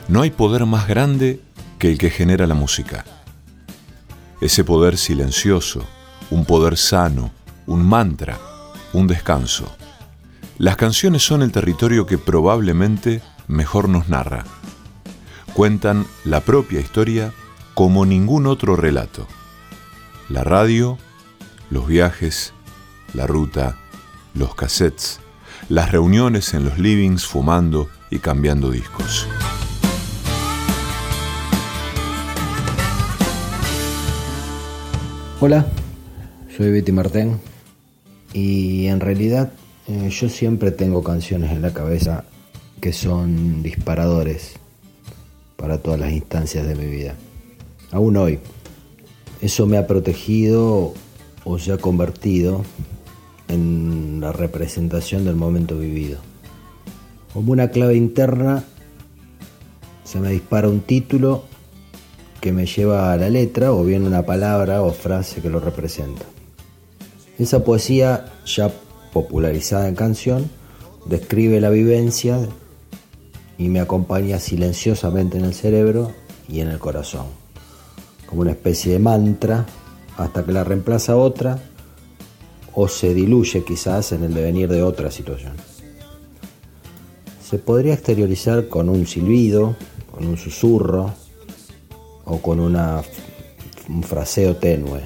No 0.07 0.23
hay 0.23 0.31
poder 0.31 0.65
más 0.65 0.87
grande 0.87 1.39
que 1.77 1.91
el 1.91 1.97
que 1.97 2.09
genera 2.09 2.47
la 2.47 2.55
música. 2.55 3.05
Ese 4.41 4.63
poder 4.63 4.97
silencioso, 4.97 5.83
un 6.29 6.45
poder 6.45 6.77
sano, 6.77 7.31
un 7.65 7.85
mantra, 7.85 8.39
un 8.93 9.07
descanso. 9.07 9.75
Las 10.57 10.75
canciones 10.77 11.23
son 11.23 11.41
el 11.41 11.51
territorio 11.51 12.05
que 12.05 12.17
probablemente 12.17 13.21
mejor 13.47 13.89
nos 13.89 14.09
narra 14.09 14.45
cuentan 15.55 16.05
la 16.25 16.41
propia 16.41 16.81
historia 16.81 17.31
como 17.75 18.05
ningún 18.05 18.45
otro 18.45 18.75
relato. 18.75 19.25
La 20.27 20.43
radio, 20.43 20.97
los 21.69 21.87
viajes, 21.87 22.53
la 23.13 23.25
ruta, 23.25 23.77
los 24.33 24.53
cassettes, 24.53 25.21
las 25.69 25.93
reuniones 25.93 26.53
en 26.53 26.65
los 26.65 26.77
livings 26.77 27.25
fumando 27.25 27.87
y 28.11 28.19
cambiando 28.19 28.69
discos. 28.69 29.29
Hola, 35.41 35.65
soy 36.55 36.71
Betty 36.71 36.93
Martín 36.93 37.39
y 38.31 38.87
en 38.87 39.01
realidad 39.01 39.51
eh, 39.85 40.09
yo 40.09 40.29
siempre 40.29 40.71
tengo 40.71 41.03
canciones 41.03 41.51
en 41.51 41.61
la 41.61 41.73
cabeza 41.73 42.23
que 42.79 42.93
son 42.93 43.61
disparadores 43.61 44.53
para 45.57 45.79
todas 45.79 45.99
las 45.99 46.13
instancias 46.13 46.65
de 46.65 46.75
mi 46.75 46.85
vida. 46.85 47.15
Aún 47.91 48.15
hoy. 48.15 48.39
Eso 49.41 49.67
me 49.67 49.77
ha 49.77 49.87
protegido 49.87 50.93
o 51.43 51.59
se 51.59 51.73
ha 51.73 51.77
convertido 51.77 52.63
en 53.49 54.21
la 54.21 54.31
representación 54.31 55.25
del 55.25 55.35
momento 55.35 55.77
vivido. 55.77 56.19
Como 57.33 57.51
una 57.51 57.71
clave 57.71 57.95
interna 57.95 58.63
se 60.05 60.21
me 60.21 60.29
dispara 60.29 60.69
un 60.69 60.79
título 60.79 61.43
que 62.45 62.51
me 62.51 62.67
lleva 62.67 63.11
a 63.11 63.17
la 63.17 63.27
letra 63.27 63.73
o 63.73 63.83
bien 63.83 64.03
una 64.03 64.23
palabra 64.23 64.83
o 64.83 64.93
frase 64.93 65.41
que 65.41 65.49
lo 65.49 65.59
representa. 65.59 66.25
Esa 67.39 67.63
poesía 67.63 68.33
ya 68.45 68.71
popularizada 69.11 69.87
en 69.87 69.95
canción 69.95 70.51
describe 71.07 71.59
la 71.59 71.71
vivencia 71.71 72.37
y 73.57 73.69
me 73.69 73.79
acompaña 73.79 74.39
silenciosamente 74.39 75.39
en 75.39 75.45
el 75.45 75.55
cerebro 75.55 76.11
y 76.47 76.59
en 76.59 76.67
el 76.67 76.77
corazón, 76.77 77.25
como 78.27 78.41
una 78.41 78.51
especie 78.51 78.93
de 78.93 78.99
mantra 78.99 79.65
hasta 80.15 80.45
que 80.45 80.51
la 80.51 80.63
reemplaza 80.63 81.15
otra 81.15 81.57
o 82.75 82.87
se 82.87 83.15
diluye 83.15 83.63
quizás 83.63 84.11
en 84.11 84.23
el 84.23 84.35
devenir 84.35 84.69
de 84.69 84.83
otra 84.83 85.09
situación. 85.09 85.53
Se 87.43 87.57
podría 87.57 87.95
exteriorizar 87.95 88.67
con 88.67 88.87
un 88.87 89.07
silbido, 89.07 89.75
con 90.11 90.27
un 90.27 90.37
susurro 90.37 91.24
o 92.25 92.39
con 92.39 92.59
una, 92.59 93.01
un 93.89 94.03
fraseo 94.03 94.57
tenue, 94.57 95.01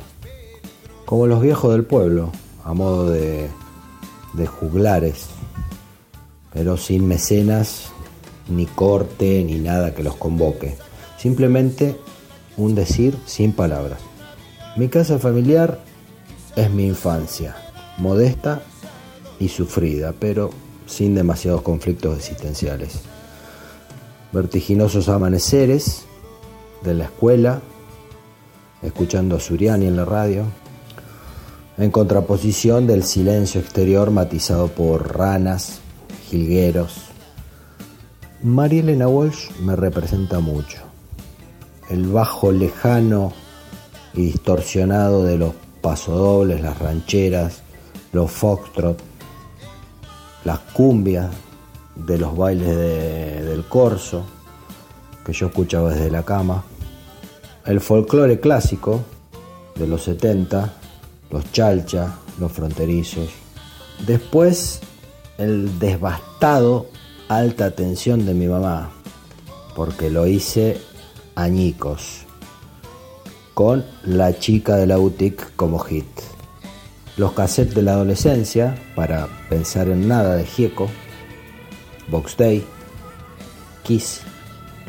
como 1.05 1.27
los 1.27 1.41
viejos 1.41 1.71
del 1.71 1.83
pueblo, 1.83 2.31
a 2.63 2.73
modo 2.73 3.09
de, 3.09 3.49
de 4.33 4.47
juglares, 4.47 5.27
pero 6.53 6.77
sin 6.77 7.07
mecenas 7.07 7.91
ni 8.47 8.65
corte, 8.65 9.43
ni 9.43 9.55
nada 9.59 9.93
que 9.93 10.03
los 10.03 10.15
convoque. 10.15 10.75
Simplemente 11.17 11.95
un 12.57 12.75
decir 12.75 13.17
sin 13.25 13.53
palabras. 13.53 13.99
Mi 14.75 14.87
casa 14.87 15.19
familiar 15.19 15.79
es 16.55 16.71
mi 16.71 16.87
infancia, 16.87 17.55
modesta 17.97 18.61
y 19.39 19.49
sufrida, 19.49 20.13
pero 20.19 20.49
sin 20.85 21.15
demasiados 21.15 21.61
conflictos 21.61 22.17
existenciales. 22.17 23.01
Vertiginosos 24.31 25.09
amaneceres 25.09 26.05
de 26.83 26.93
la 26.93 27.05
escuela, 27.05 27.61
escuchando 28.81 29.35
a 29.35 29.39
Suriani 29.39 29.87
en 29.87 29.95
la 29.95 30.05
radio, 30.05 30.45
en 31.77 31.91
contraposición 31.91 32.87
del 32.87 33.03
silencio 33.03 33.61
exterior 33.61 34.11
matizado 34.11 34.67
por 34.67 35.17
ranas, 35.17 35.79
jilgueros, 36.29 37.09
María 38.41 38.81
Elena 38.81 39.07
Walsh 39.07 39.51
me 39.59 39.75
representa 39.75 40.39
mucho. 40.39 40.77
El 41.89 42.07
bajo 42.07 42.51
lejano 42.51 43.33
y 44.13 44.27
distorsionado 44.27 45.23
de 45.23 45.37
los 45.37 45.53
pasodobles, 45.81 46.61
las 46.61 46.79
rancheras, 46.79 47.61
los 48.13 48.31
foxtrot, 48.31 48.99
las 50.45 50.59
cumbias 50.59 51.29
de 51.95 52.17
los 52.17 52.35
bailes 52.37 52.75
del 53.45 53.65
corso 53.65 54.25
que 55.29 55.37
yo 55.37 55.47
escuchaba 55.47 55.91
desde 55.93 56.09
la 56.09 56.23
cama, 56.23 56.63
el 57.65 57.79
folclore 57.79 58.39
clásico 58.39 59.01
de 59.75 59.85
los 59.85 60.03
70, 60.03 60.73
los 61.29 61.51
chalcha, 61.51 62.15
los 62.39 62.51
fronterizos, 62.51 63.29
después 64.07 64.79
el 65.37 65.77
desbastado 65.77 66.87
alta 67.27 67.69
tensión 67.71 68.25
de 68.25 68.33
mi 68.33 68.47
mamá, 68.47 68.89
porque 69.75 70.09
lo 70.09 70.25
hice 70.25 70.81
añicos, 71.35 72.21
con 73.53 73.85
La 74.03 74.39
chica 74.39 74.77
de 74.77 74.87
la 74.87 74.97
boutique 74.97 75.43
como 75.55 75.77
hit. 75.77 76.07
Los 77.17 77.33
cassettes 77.33 77.75
de 77.75 77.83
la 77.83 77.91
adolescencia, 77.91 78.75
para 78.95 79.27
pensar 79.47 79.89
en 79.89 80.07
nada 80.07 80.37
de 80.37 80.45
Gieco, 80.45 80.87
Box 82.09 82.35
Day, 82.35 82.65
Kiss, 83.83 84.21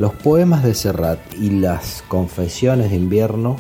los 0.01 0.15
poemas 0.15 0.63
de 0.63 0.73
Serrat 0.73 1.19
y 1.39 1.51
las 1.51 2.03
confesiones 2.09 2.89
de 2.89 2.97
invierno 2.97 3.59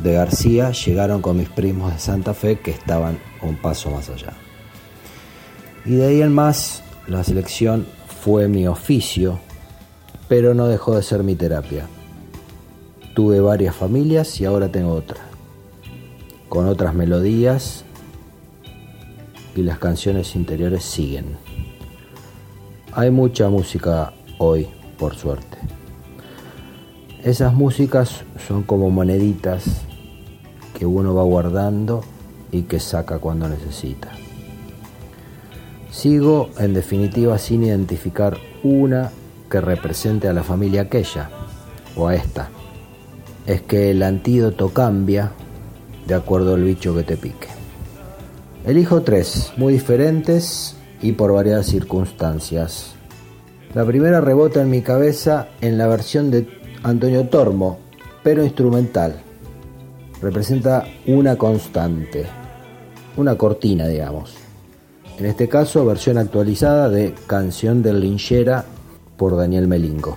de 0.00 0.12
García 0.12 0.70
llegaron 0.70 1.20
con 1.20 1.36
mis 1.36 1.48
primos 1.48 1.92
de 1.92 1.98
Santa 1.98 2.32
Fe 2.32 2.60
que 2.60 2.70
estaban 2.70 3.18
un 3.42 3.56
paso 3.56 3.90
más 3.90 4.08
allá. 4.08 4.34
Y 5.84 5.96
de 5.96 6.06
ahí 6.06 6.22
en 6.22 6.32
más 6.32 6.84
la 7.08 7.24
selección 7.24 7.88
fue 8.20 8.46
mi 8.46 8.68
oficio, 8.68 9.40
pero 10.28 10.54
no 10.54 10.68
dejó 10.68 10.94
de 10.94 11.02
ser 11.02 11.24
mi 11.24 11.34
terapia. 11.34 11.88
Tuve 13.16 13.40
varias 13.40 13.74
familias 13.74 14.40
y 14.40 14.44
ahora 14.44 14.70
tengo 14.70 14.92
otra, 14.92 15.22
con 16.48 16.68
otras 16.68 16.94
melodías 16.94 17.84
y 19.56 19.62
las 19.64 19.80
canciones 19.80 20.36
interiores 20.36 20.84
siguen. 20.84 21.36
Hay 22.92 23.10
mucha 23.10 23.48
música 23.48 24.12
hoy, 24.38 24.68
por 24.98 25.14
suerte. 25.16 25.58
Esas 27.22 27.54
músicas 27.54 28.24
son 28.46 28.62
como 28.62 28.90
moneditas 28.90 29.64
que 30.78 30.86
uno 30.86 31.14
va 31.14 31.22
guardando 31.22 32.02
y 32.52 32.62
que 32.62 32.78
saca 32.78 33.18
cuando 33.18 33.48
necesita. 33.48 34.10
Sigo, 35.90 36.50
en 36.58 36.74
definitiva, 36.74 37.38
sin 37.38 37.64
identificar 37.64 38.36
una 38.62 39.10
que 39.50 39.60
represente 39.60 40.28
a 40.28 40.32
la 40.32 40.42
familia 40.42 40.82
aquella 40.82 41.30
o 41.96 42.08
a 42.08 42.14
esta. 42.14 42.48
Es 43.46 43.62
que 43.62 43.90
el 43.90 44.02
antídoto 44.02 44.70
cambia 44.70 45.32
de 46.06 46.14
acuerdo 46.14 46.54
al 46.54 46.64
bicho 46.64 46.94
que 46.94 47.02
te 47.02 47.16
pique. 47.16 47.48
Elijo 48.64 49.02
tres, 49.02 49.52
muy 49.56 49.72
diferentes 49.72 50.76
y 51.00 51.12
por 51.12 51.32
varias 51.32 51.66
circunstancias. 51.66 52.95
La 53.76 53.84
primera 53.84 54.22
rebota 54.22 54.62
en 54.62 54.70
mi 54.70 54.80
cabeza 54.80 55.48
en 55.60 55.76
la 55.76 55.86
versión 55.86 56.30
de 56.30 56.48
Antonio 56.82 57.28
Tormo, 57.28 57.78
pero 58.22 58.42
instrumental. 58.42 59.16
Representa 60.22 60.86
una 61.06 61.36
constante, 61.36 62.24
una 63.18 63.36
cortina, 63.36 63.86
digamos. 63.86 64.34
En 65.18 65.26
este 65.26 65.46
caso, 65.46 65.84
versión 65.84 66.16
actualizada 66.16 66.88
de 66.88 67.14
Canción 67.26 67.82
del 67.82 68.00
Linchera 68.00 68.64
por 69.18 69.36
Daniel 69.36 69.68
Melingo. 69.68 70.16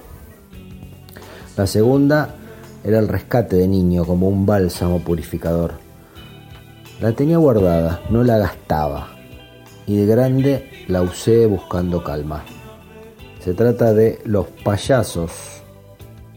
La 1.58 1.68
segunda 1.68 2.36
era 2.86 3.00
el 3.00 3.10
rescate 3.10 3.58
de 3.58 3.68
niño 3.68 4.06
como 4.06 4.30
un 4.30 4.46
bálsamo 4.46 5.02
purificador. 5.02 5.74
La 7.02 7.12
tenía 7.12 7.40
guardada, 7.40 8.00
no 8.10 8.24
la 8.24 8.38
gastaba, 8.38 9.10
y 9.86 9.98
de 9.98 10.06
grande 10.06 10.70
la 10.88 11.02
usé 11.02 11.46
buscando 11.46 12.02
calma. 12.02 12.46
Se 13.40 13.54
trata 13.54 13.94
de 13.94 14.20
Los 14.26 14.48
payasos, 14.48 15.32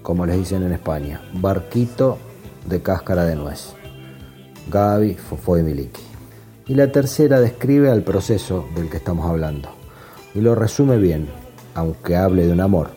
como 0.02 0.24
les 0.24 0.36
dicen 0.36 0.62
en 0.62 0.72
España, 0.72 1.20
barquito 1.32 2.18
de 2.66 2.80
cáscara 2.80 3.24
de 3.24 3.34
nuez. 3.34 3.74
Gaby, 4.70 5.14
Fofo 5.14 5.58
y 5.58 5.62
Miliki. 5.64 6.00
Y 6.68 6.74
la 6.74 6.92
tercera 6.92 7.40
describe 7.40 7.90
al 7.90 8.02
proceso 8.02 8.64
del 8.76 8.88
que 8.88 8.98
estamos 8.98 9.28
hablando 9.28 9.70
y 10.32 10.40
lo 10.40 10.54
resume 10.54 10.96
bien, 10.96 11.28
aunque 11.74 12.16
hable 12.16 12.46
de 12.46 12.52
un 12.52 12.60
amor. 12.60 12.90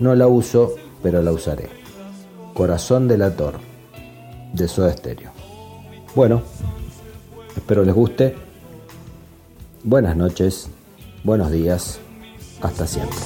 No 0.00 0.14
la 0.14 0.26
uso, 0.26 0.74
pero 1.02 1.22
la 1.22 1.32
usaré. 1.32 1.68
Corazón 2.52 3.08
delator, 3.08 3.54
de 4.52 4.68
Soda 4.68 4.92
Stereo. 4.92 5.30
Bueno, 6.14 6.42
espero 7.56 7.84
les 7.84 7.94
guste. 7.94 8.34
Buenas 9.82 10.16
noches, 10.16 10.68
buenos 11.24 11.50
días, 11.50 12.00
hasta 12.60 12.86
siempre. 12.86 13.18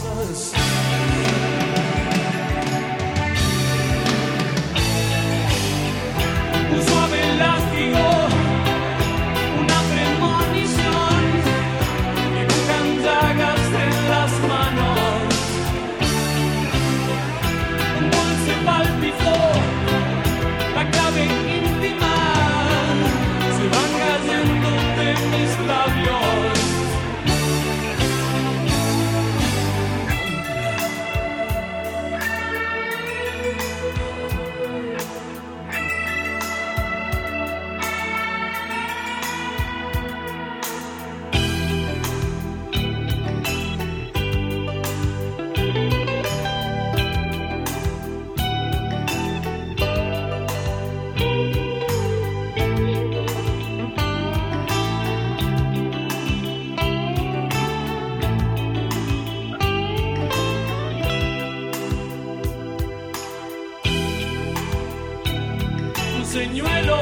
Señuelo. 66.32 66.96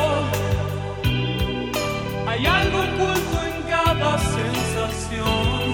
Hay 2.27 2.47
algo 2.47 2.79
oculto 2.79 3.37
en 3.51 3.57
cada 3.71 4.19
sensación. 4.19 5.69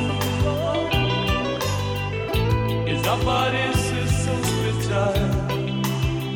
Ella 2.87 3.15
parece 3.25 3.99
sospechar, 4.25 5.15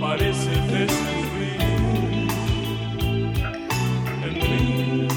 parece 0.00 0.50
descubrir 0.74 1.60
en 4.26 4.34
mí 4.48 5.08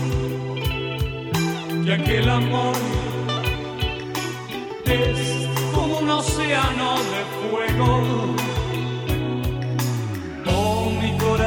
que 1.86 1.94
aquel 1.94 2.30
amor 2.30 2.76
es 4.86 5.20
como 5.74 6.00
un 6.00 6.10
océano 6.10 6.98
de 7.14 7.22
fuego. 7.40 8.53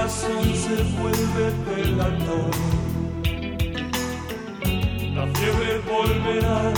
Corazón 0.07 0.55
se 0.55 0.77
vuelve 1.01 1.51
delator. 1.67 2.51
La 5.15 5.27
fiebre 5.35 5.81
volverá 5.81 6.73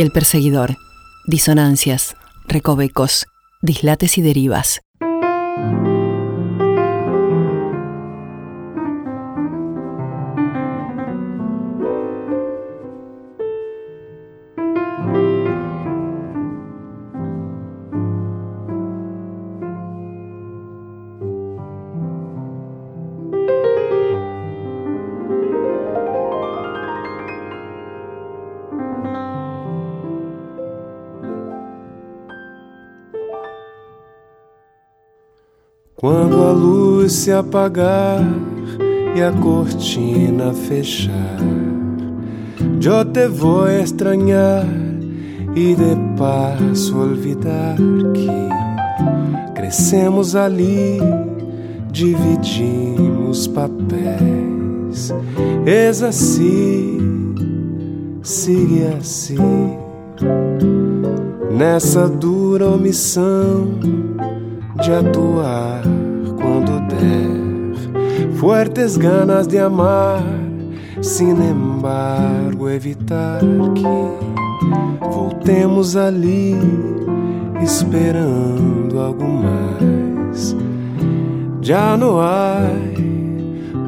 El 0.00 0.12
perseguidor. 0.12 0.78
Disonancias, 1.26 2.16
recovecos, 2.48 3.26
dislates 3.60 4.16
y 4.16 4.22
derivas. 4.22 4.80
Luz 37.10 37.12
se 37.12 37.32
apagar 37.32 38.20
e 39.16 39.22
a 39.22 39.32
cortina 39.32 40.52
fechar. 40.52 41.38
Eu 42.82 43.04
te 43.04 43.26
vou 43.26 43.68
estranhar 43.68 44.64
e 45.54 45.74
de 45.74 45.96
passo 46.16 46.96
olvidar 46.96 47.76
que 48.14 49.54
crescemos 49.54 50.36
ali, 50.36 50.98
dividimos 51.90 53.48
papéis. 53.48 55.12
És 55.66 56.02
assim, 56.02 57.34
sigue 58.22 58.86
assim, 58.98 59.76
nessa 61.50 62.08
dura 62.08 62.68
omissão 62.68 63.68
de 64.80 64.92
atuar 64.92 65.99
der, 67.00 68.34
fuertes 68.34 68.98
ganas 68.98 69.48
de 69.48 69.58
amar, 69.58 70.22
sin 71.00 71.42
embargo, 71.42 72.68
evitar 72.68 73.40
que 73.74 75.10
voltemos 75.10 75.96
ali, 75.96 76.56
esperando 77.62 79.00
algo 79.00 79.26
mais. 79.26 80.56
Já 81.62 81.96
não 81.96 82.20
há, 82.20 82.58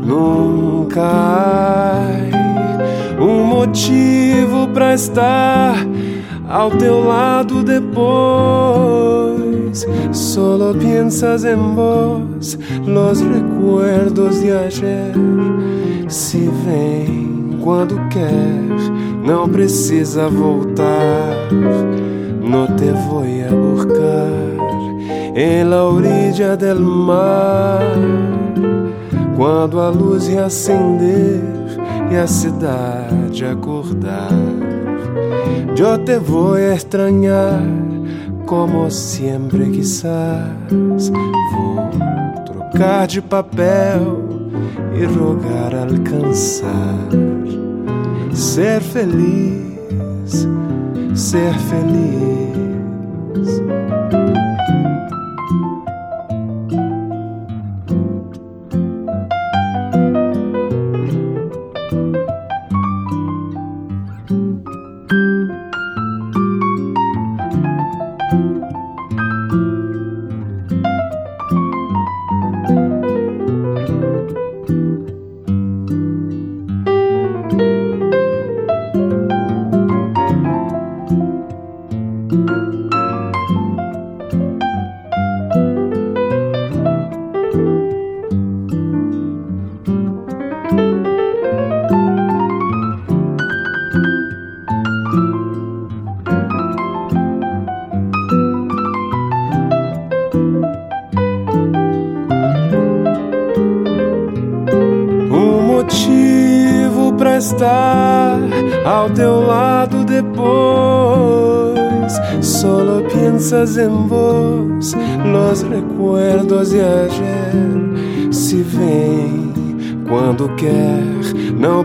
nunca 0.05 1.03
há 1.03 2.07
um 3.21 3.45
motivo 3.45 4.69
para 4.69 4.95
estar 4.95 5.77
ao 6.49 6.71
teu 6.71 7.05
lado 7.05 7.63
depois. 7.63 8.03
Solo 10.13 10.75
piensas 10.75 11.45
en 11.45 11.75
vos, 11.75 12.23
los 12.87 13.21
recuerdos 13.23 14.41
de 14.41 14.53
ayer. 14.57 15.13
Se 16.09 16.39
vem 16.39 17.59
quando 17.63 17.97
quer, 18.09 19.25
não 19.25 19.49
precisa 19.49 20.29
voltar. 20.29 21.49
No 22.41 22.67
te 22.77 22.93
voy 23.09 23.43
a 23.43 23.55
buscar 23.55 24.53
en 25.35 25.71
la 25.71 25.85
orilla 25.85 26.57
del 26.57 26.81
mar. 26.81 27.83
Quando 29.37 29.81
a 29.81 29.91
luz 29.91 30.29
reacender 30.29 31.41
e 32.11 32.17
a 32.17 32.27
cidade 32.27 33.47
acordar. 33.47 34.31
Yo 35.75 35.99
te 35.99 36.19
voy 36.19 36.63
a 36.63 36.75
extrañar 36.75 37.63
como 38.53 38.91
siempre 38.91 39.71
quizás. 39.71 41.09
Vou 41.09 42.45
trocar 42.45 43.07
de 43.07 43.23
papel 43.23 44.29
e 44.95 45.07
rogar 45.07 45.75
alcançar. 45.75 47.09
Ser 48.35 48.83
feliz, 48.83 50.47
ser 51.15 51.55
feliz. 51.55 52.72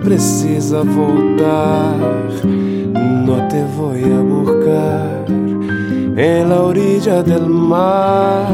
Precisa 0.07 0.83
voltar. 0.83 1.97
No 3.25 3.45
te 3.49 3.61
voy 3.77 4.03
a 4.03 4.21
buscar 4.21 5.25
en 6.15 6.49
la 6.49 6.61
orilla 6.61 7.21
del 7.21 7.47
mar. 7.47 8.47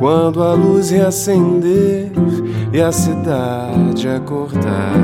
Quando 0.00 0.42
a 0.42 0.54
luz 0.54 0.90
reacender 0.90 2.10
e 2.72 2.80
a 2.80 2.90
cidade 2.90 4.08
acordar. 4.08 4.98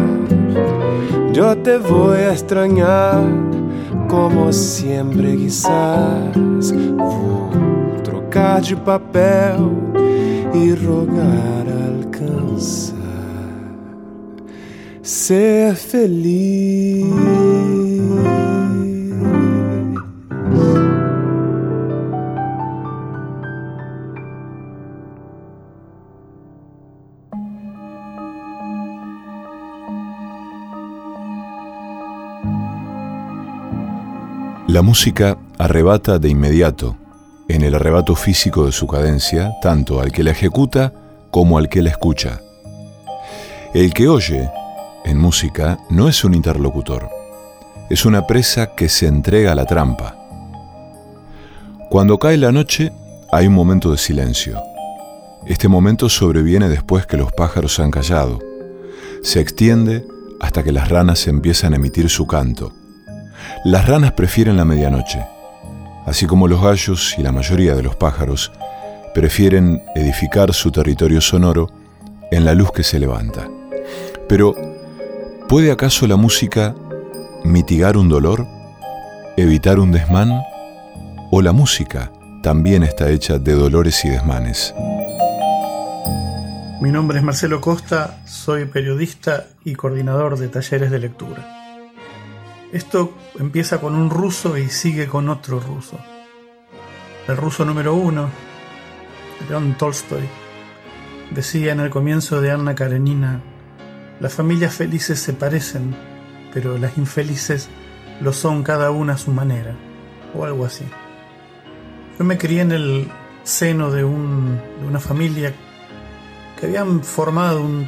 Eu 1.36 1.54
te 1.56 1.78
vou 1.78 2.10
a 2.10 2.32
extrañar 2.32 3.22
como 4.08 4.52
sempre 4.52 5.36
quizás. 5.36 6.72
Vou 6.96 7.50
trocar 8.02 8.60
de 8.60 8.74
papel 8.74 9.70
e 10.54 10.70
rogar 10.74 11.66
alcançar. 11.90 12.93
Ser 15.04 15.76
feliz. 15.76 17.04
La 34.66 34.80
música 34.80 35.36
arrebata 35.58 36.18
de 36.18 36.30
inmediato, 36.30 36.96
en 37.48 37.60
el 37.60 37.74
arrebato 37.74 38.14
físico 38.16 38.64
de 38.64 38.72
su 38.72 38.86
cadencia, 38.86 39.52
tanto 39.60 40.00
al 40.00 40.12
que 40.12 40.24
la 40.24 40.30
ejecuta 40.30 40.94
como 41.30 41.58
al 41.58 41.68
que 41.68 41.82
la 41.82 41.90
escucha. 41.90 42.40
El 43.74 43.92
que 43.92 44.08
oye, 44.08 44.48
en 45.04 45.18
música, 45.18 45.78
no 45.90 46.08
es 46.08 46.24
un 46.24 46.34
interlocutor, 46.34 47.08
es 47.90 48.04
una 48.04 48.26
presa 48.26 48.74
que 48.74 48.88
se 48.88 49.06
entrega 49.06 49.52
a 49.52 49.54
la 49.54 49.66
trampa. 49.66 50.16
Cuando 51.90 52.18
cae 52.18 52.36
la 52.36 52.52
noche, 52.52 52.92
hay 53.30 53.46
un 53.46 53.54
momento 53.54 53.90
de 53.90 53.98
silencio. 53.98 54.60
Este 55.46 55.68
momento 55.68 56.08
sobreviene 56.08 56.68
después 56.68 57.06
que 57.06 57.16
los 57.16 57.32
pájaros 57.32 57.78
han 57.78 57.90
callado. 57.90 58.38
Se 59.22 59.40
extiende 59.40 60.06
hasta 60.40 60.62
que 60.62 60.72
las 60.72 60.88
ranas 60.88 61.26
empiezan 61.26 61.72
a 61.72 61.76
emitir 61.76 62.08
su 62.08 62.26
canto. 62.26 62.72
Las 63.64 63.86
ranas 63.86 64.12
prefieren 64.12 64.56
la 64.56 64.64
medianoche, 64.64 65.24
así 66.06 66.26
como 66.26 66.48
los 66.48 66.62
gallos 66.62 67.14
y 67.18 67.22
la 67.22 67.32
mayoría 67.32 67.74
de 67.74 67.82
los 67.82 67.96
pájaros 67.96 68.52
prefieren 69.14 69.82
edificar 69.94 70.52
su 70.52 70.72
territorio 70.72 71.20
sonoro 71.20 71.70
en 72.30 72.44
la 72.44 72.54
luz 72.54 72.72
que 72.72 72.82
se 72.82 72.98
levanta. 72.98 73.48
Pero, 74.28 74.54
¿puede 75.48 75.70
acaso 75.70 76.06
la 76.06 76.16
música 76.16 76.74
mitigar 77.44 77.96
un 77.96 78.08
dolor? 78.08 78.46
¿Evitar 79.36 79.78
un 79.78 79.92
desmán? 79.92 80.42
¿O 81.30 81.42
la 81.42 81.52
música 81.52 82.12
también 82.42 82.82
está 82.82 83.10
hecha 83.10 83.38
de 83.38 83.52
dolores 83.54 84.04
y 84.04 84.10
desmanes? 84.10 84.74
Mi 86.80 86.90
nombre 86.90 87.18
es 87.18 87.24
Marcelo 87.24 87.60
Costa, 87.60 88.20
soy 88.26 88.66
periodista 88.66 89.46
y 89.64 89.74
coordinador 89.74 90.38
de 90.38 90.48
talleres 90.48 90.90
de 90.90 90.98
lectura. 90.98 91.82
Esto 92.72 93.14
empieza 93.38 93.80
con 93.80 93.94
un 93.94 94.10
ruso 94.10 94.58
y 94.58 94.68
sigue 94.68 95.06
con 95.06 95.28
otro 95.28 95.60
ruso. 95.60 95.98
El 97.28 97.36
ruso 97.36 97.64
número 97.64 97.94
uno, 97.94 98.28
León 99.48 99.76
Tolstoy, 99.78 100.24
decía 101.30 101.72
en 101.72 101.80
el 101.80 101.90
comienzo 101.90 102.40
de 102.40 102.50
Anna 102.50 102.74
Karenina, 102.74 103.40
las 104.24 104.34
familias 104.34 104.74
felices 104.74 105.20
se 105.20 105.32
parecen, 105.32 105.94
pero 106.52 106.76
las 106.78 106.98
infelices 106.98 107.68
lo 108.20 108.32
son 108.32 108.64
cada 108.64 108.90
una 108.90 109.12
a 109.12 109.18
su 109.18 109.30
manera, 109.30 109.76
o 110.34 110.44
algo 110.44 110.64
así. 110.64 110.84
Yo 112.18 112.24
me 112.24 112.38
crié 112.38 112.62
en 112.62 112.72
el 112.72 113.08
seno 113.44 113.92
de, 113.92 114.02
un, 114.02 114.60
de 114.80 114.86
una 114.86 114.98
familia 114.98 115.52
que 116.58 116.66
habían 116.66 117.04
formado 117.04 117.60
un 117.60 117.86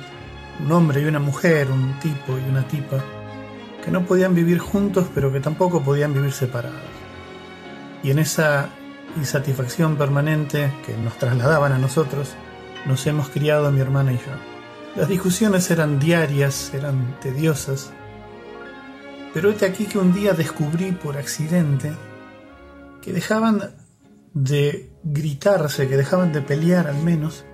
un 0.61 0.73
hombre 0.73 1.03
y 1.03 1.05
una 1.05 1.19
mujer, 1.19 1.71
un 1.71 1.99
tipo 2.01 2.39
y 2.39 2.49
una 2.49 2.67
tipa, 2.67 2.99
que 3.85 3.91
no 3.91 4.05
podían 4.05 4.35
vivir 4.35 4.59
juntos 4.59 5.07
pero 5.15 5.33
que 5.33 5.41
tampoco 5.41 5.83
podían 5.83 6.15
vivir 6.15 6.33
separados. 6.33 6.81
Y 8.03 8.11
en 8.11 8.19
esa 8.19 8.69
insatisfacción 9.17 9.97
permanente 9.97 10.71
que 10.85 10.97
nos 10.97 11.17
trasladaban 11.19 11.73
a 11.73 11.79
nosotros, 11.79 12.35
nos 12.87 13.07
hemos 13.07 13.29
criado 13.29 13.71
mi 13.73 13.81
hermana 13.81 14.13
y 14.13 14.17
yo. 14.17 14.56
Las 14.97 15.09
discusiones 15.09 15.71
eran 15.71 15.99
diarias, 15.99 16.73
eran 16.73 17.21
tediosas, 17.21 17.93
pero 19.35 19.51
este 19.51 19.67
aquí 19.67 19.85
que 19.85 19.99
un 19.99 20.15
día 20.15 20.33
descubrí 20.33 20.93
por 20.93 21.19
accidente 21.19 21.93
que 23.03 23.13
dejaban 23.13 23.75
de 24.33 24.91
gritarse, 25.05 25.87
que 25.87 25.99
dejaban 25.99 26.33
de 26.33 26.41
pelear 26.41 26.87
al 26.87 26.97
menos, 27.03 27.45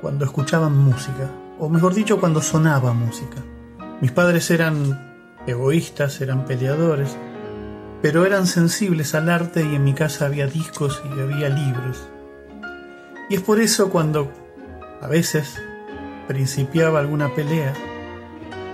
cuando 0.00 0.24
escuchaban 0.24 0.76
música, 0.76 1.28
o 1.58 1.68
mejor 1.68 1.92
dicho, 1.92 2.20
cuando 2.20 2.40
sonaba 2.40 2.92
música. 2.92 3.38
Mis 4.00 4.12
padres 4.12 4.48
eran 4.52 5.42
egoístas, 5.48 6.20
eran 6.20 6.44
peleadores, 6.44 7.16
pero 8.00 8.24
eran 8.24 8.46
sensibles 8.46 9.16
al 9.16 9.28
arte 9.28 9.64
y 9.64 9.74
en 9.74 9.82
mi 9.82 9.92
casa 9.92 10.26
había 10.26 10.46
discos 10.46 11.02
y 11.04 11.20
había 11.20 11.48
libros. 11.48 12.08
Y 13.28 13.34
es 13.34 13.42
por 13.42 13.60
eso 13.60 13.90
cuando 13.90 14.32
a 15.02 15.08
veces 15.08 15.60
principiaba 16.30 17.00
alguna 17.00 17.34
pelea, 17.34 17.74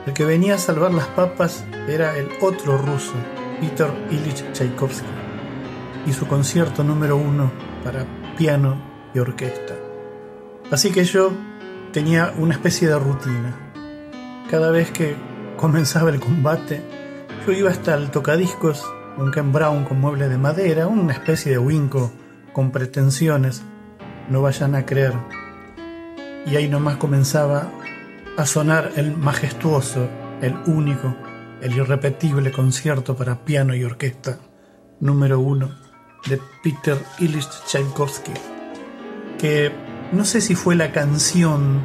el 0.05 0.13
que 0.13 0.27
venía 0.27 0.57
a 0.57 0.59
salvar 0.59 0.93
las 0.93 1.07
papas 1.07 1.65
era 1.89 2.15
el 2.19 2.29
otro 2.43 2.77
ruso, 2.77 3.15
Peter 3.59 3.89
Ilich 4.11 4.53
Tchaikovsky, 4.53 5.07
y 6.07 6.13
su 6.13 6.27
concierto 6.27 6.85
número 6.85 7.17
uno 7.17 7.51
para 7.83 8.05
piano 8.37 8.77
y 9.15 9.21
orquesta. 9.21 9.73
Así 10.71 10.91
que 10.91 11.05
yo 11.05 11.33
tenía 11.95 12.35
una 12.37 12.53
especie 12.53 12.89
de 12.89 12.99
rutina. 12.99 13.73
Cada 14.51 14.71
vez 14.71 14.91
que 14.91 15.17
comenzaba 15.57 16.11
el 16.11 16.21
combate, 16.21 16.83
yo 17.47 17.53
iba 17.53 17.71
hasta 17.71 17.95
el 17.95 18.11
tocadiscos, 18.11 18.85
un 19.17 19.31
Ken 19.31 19.51
Brown 19.51 19.87
con 19.87 19.99
mueble 19.99 20.29
de 20.29 20.37
madera, 20.37 20.89
una 20.89 21.15
especie 21.15 21.53
de 21.53 21.59
winco 21.59 22.13
con 22.53 22.71
pretensiones, 22.71 23.63
no 24.29 24.43
vayan 24.43 24.75
a 24.75 24.85
creer. 24.85 25.46
Y 26.47 26.57
ahí 26.57 26.69
nomás 26.69 26.97
comenzaba 26.97 27.71
a 28.37 28.47
sonar 28.47 28.93
el 28.97 29.17
majestuoso, 29.17 30.09
el 30.41 30.55
único, 30.67 31.15
el 31.61 31.77
irrepetible 31.77 32.53
concierto 32.53 33.17
para 33.17 33.45
piano 33.45 33.75
y 33.75 33.85
orquesta 33.85 34.39
número 35.01 35.41
uno 35.41 35.71
de 36.27 36.41
Peter 36.63 36.99
Ilyich 37.19 37.49
Tchaikovsky, 37.67 38.33
que 39.39 39.71
no 40.13 40.25
sé 40.25 40.41
si 40.41 40.55
fue 40.55 40.75
la 40.75 40.93
canción, 40.93 41.83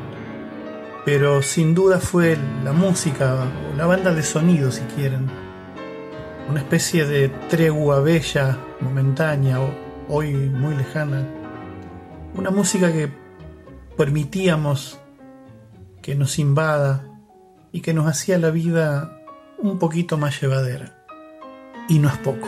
pero 1.05 1.41
sin 1.41 1.75
duda 1.75 1.99
fue 1.99 2.37
la 2.63 2.71
música 2.71 3.47
o 3.71 3.75
la 3.75 3.85
banda 3.85 4.13
de 4.13 4.23
sonido, 4.23 4.71
si 4.71 4.81
quieren. 4.95 5.29
Una 6.49 6.59
especie 6.59 7.05
de 7.05 7.29
tregua 7.49 7.99
bella, 8.01 8.57
momentánea, 8.79 9.59
o 9.59 9.73
hoy 10.07 10.33
muy 10.33 10.75
lejana. 10.75 11.25
Una 12.35 12.49
música 12.49 12.91
que 12.91 13.09
permitíamos 14.01 14.99
que 16.01 16.15
nos 16.15 16.39
invada 16.39 17.05
y 17.71 17.81
que 17.81 17.93
nos 17.93 18.07
hacía 18.07 18.39
la 18.39 18.49
vida 18.49 19.15
un 19.59 19.77
poquito 19.77 20.17
más 20.17 20.41
llevadera. 20.41 21.05
Y 21.87 21.99
no 21.99 22.09
es 22.09 22.17
poco. 22.17 22.47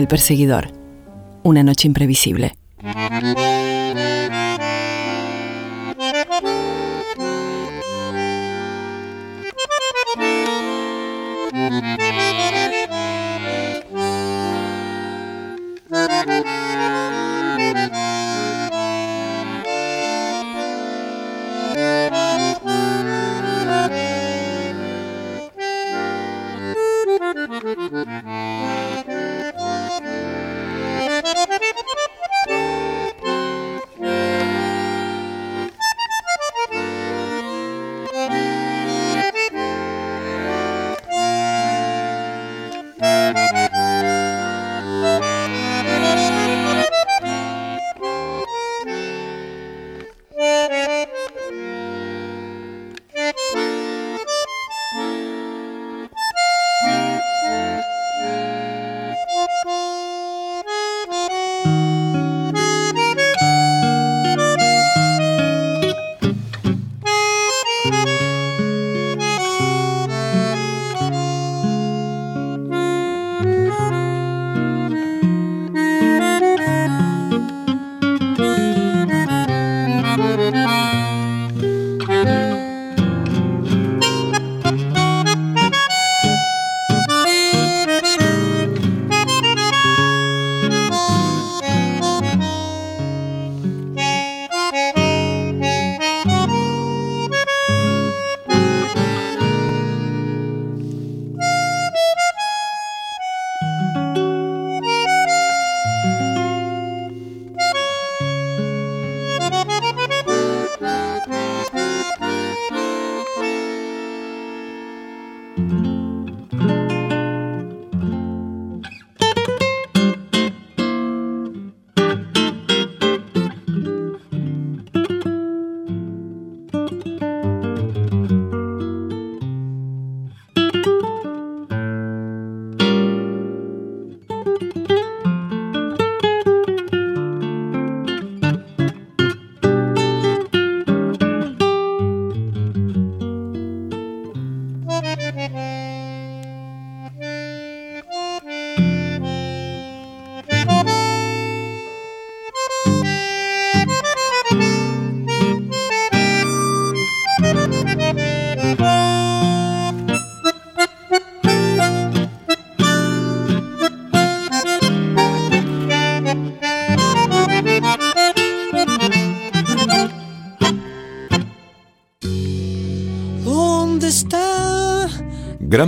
El 0.00 0.08
perseguidor. 0.08 0.68
Una 1.42 1.62
noche 1.62 1.86
imprevisible. 1.86 2.54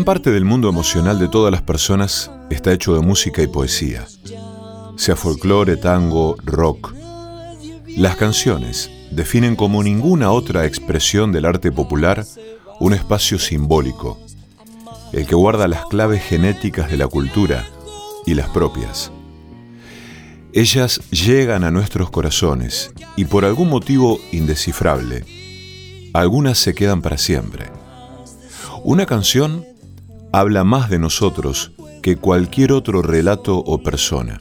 Gran 0.02 0.16
parte 0.16 0.32
del 0.32 0.44
mundo 0.44 0.68
emocional 0.68 1.20
de 1.20 1.28
todas 1.28 1.52
las 1.52 1.62
personas 1.62 2.28
está 2.50 2.72
hecho 2.72 2.92
de 2.92 3.02
música 3.02 3.40
y 3.40 3.46
poesía, 3.46 4.04
sea 4.96 5.14
folclore, 5.14 5.76
tango, 5.76 6.34
rock. 6.44 6.92
Las 7.86 8.16
canciones 8.16 8.90
definen 9.12 9.54
como 9.54 9.80
ninguna 9.80 10.32
otra 10.32 10.66
expresión 10.66 11.30
del 11.30 11.44
arte 11.44 11.70
popular 11.70 12.26
un 12.80 12.94
espacio 12.94 13.38
simbólico, 13.38 14.18
el 15.12 15.24
que 15.24 15.36
guarda 15.36 15.68
las 15.68 15.86
claves 15.86 16.24
genéticas 16.24 16.90
de 16.90 16.96
la 16.96 17.06
cultura 17.06 17.64
y 18.26 18.34
las 18.34 18.48
propias. 18.48 19.12
Ellas 20.52 20.98
llegan 21.10 21.62
a 21.62 21.70
nuestros 21.70 22.10
corazones 22.10 22.92
y 23.14 23.26
por 23.26 23.44
algún 23.44 23.68
motivo 23.70 24.18
indescifrable, 24.32 25.24
algunas 26.12 26.58
se 26.58 26.74
quedan 26.74 27.02
para 27.02 27.18
siempre. 27.18 27.70
Una 28.82 29.06
canción 29.06 29.64
habla 30.32 30.64
más 30.64 30.88
de 30.88 30.98
nosotros 30.98 31.72
que 32.02 32.16
cualquier 32.16 32.72
otro 32.72 33.02
relato 33.02 33.58
o 33.58 33.82
persona. 33.82 34.40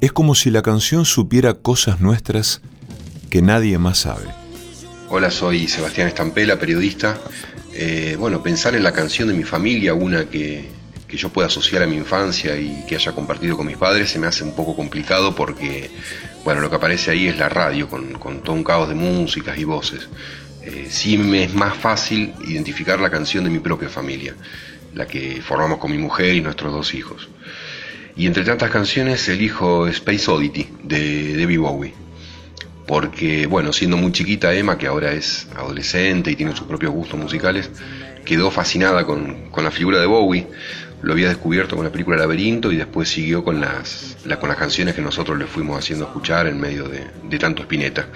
Es 0.00 0.12
como 0.12 0.34
si 0.34 0.50
la 0.50 0.62
canción 0.62 1.04
supiera 1.04 1.54
cosas 1.54 2.00
nuestras 2.00 2.60
que 3.30 3.42
nadie 3.42 3.78
más 3.78 3.98
sabe. 3.98 4.26
Hola, 5.08 5.30
soy 5.30 5.68
Sebastián 5.68 6.08
Estampela, 6.08 6.58
periodista. 6.58 7.16
Eh, 7.72 8.16
bueno, 8.18 8.42
pensar 8.42 8.74
en 8.74 8.82
la 8.82 8.92
canción 8.92 9.28
de 9.28 9.34
mi 9.34 9.44
familia, 9.44 9.94
una 9.94 10.28
que, 10.28 10.68
que 11.06 11.16
yo 11.16 11.28
pueda 11.28 11.46
asociar 11.46 11.82
a 11.84 11.86
mi 11.86 11.96
infancia 11.96 12.58
y 12.58 12.84
que 12.88 12.96
haya 12.96 13.12
compartido 13.12 13.56
con 13.56 13.66
mis 13.66 13.76
padres, 13.76 14.10
se 14.10 14.18
me 14.18 14.26
hace 14.26 14.42
un 14.42 14.54
poco 14.54 14.74
complicado 14.74 15.34
porque, 15.34 15.90
bueno, 16.44 16.60
lo 16.60 16.68
que 16.68 16.76
aparece 16.76 17.12
ahí 17.12 17.28
es 17.28 17.38
la 17.38 17.48
radio, 17.48 17.88
con, 17.88 18.14
con 18.14 18.42
todo 18.42 18.56
un 18.56 18.64
caos 18.64 18.88
de 18.88 18.96
músicas 18.96 19.56
y 19.58 19.64
voces. 19.64 20.08
Eh, 20.66 20.88
sí 20.90 21.16
me 21.16 21.44
es 21.44 21.54
más 21.54 21.76
fácil 21.76 22.34
identificar 22.44 22.98
la 22.98 23.08
canción 23.08 23.44
de 23.44 23.50
mi 23.50 23.60
propia 23.60 23.88
familia, 23.88 24.34
la 24.94 25.06
que 25.06 25.40
formamos 25.40 25.78
con 25.78 25.92
mi 25.92 25.98
mujer 25.98 26.34
y 26.34 26.40
nuestros 26.40 26.72
dos 26.72 26.92
hijos. 26.92 27.28
Y 28.16 28.26
entre 28.26 28.42
tantas 28.42 28.70
canciones 28.70 29.28
elijo 29.28 29.86
Space 29.86 30.28
Oddity 30.28 30.66
de 30.82 31.36
Debbie 31.36 31.58
Bowie. 31.58 31.94
Porque, 32.84 33.46
bueno, 33.46 33.72
siendo 33.72 33.96
muy 33.96 34.10
chiquita 34.10 34.54
Emma, 34.54 34.76
que 34.76 34.88
ahora 34.88 35.12
es 35.12 35.46
adolescente 35.54 36.32
y 36.32 36.36
tiene 36.36 36.56
sus 36.56 36.66
propios 36.66 36.92
gustos 36.92 37.18
musicales, 37.20 37.70
quedó 38.24 38.50
fascinada 38.50 39.04
con, 39.04 39.50
con 39.50 39.62
la 39.62 39.70
figura 39.70 40.00
de 40.00 40.06
Bowie. 40.06 40.48
Lo 41.02 41.12
había 41.12 41.28
descubierto 41.28 41.76
con 41.76 41.84
la 41.84 41.92
película 41.92 42.16
Laberinto 42.16 42.72
y 42.72 42.76
después 42.76 43.08
siguió 43.08 43.44
con 43.44 43.60
las, 43.60 44.16
con 44.40 44.48
las 44.48 44.58
canciones 44.58 44.96
que 44.96 45.02
nosotros 45.02 45.38
le 45.38 45.46
fuimos 45.46 45.78
haciendo 45.78 46.06
escuchar 46.06 46.48
en 46.48 46.58
medio 46.58 46.88
de, 46.88 47.06
de 47.22 47.38
tanto 47.38 47.62
Spinetta. 47.62 48.08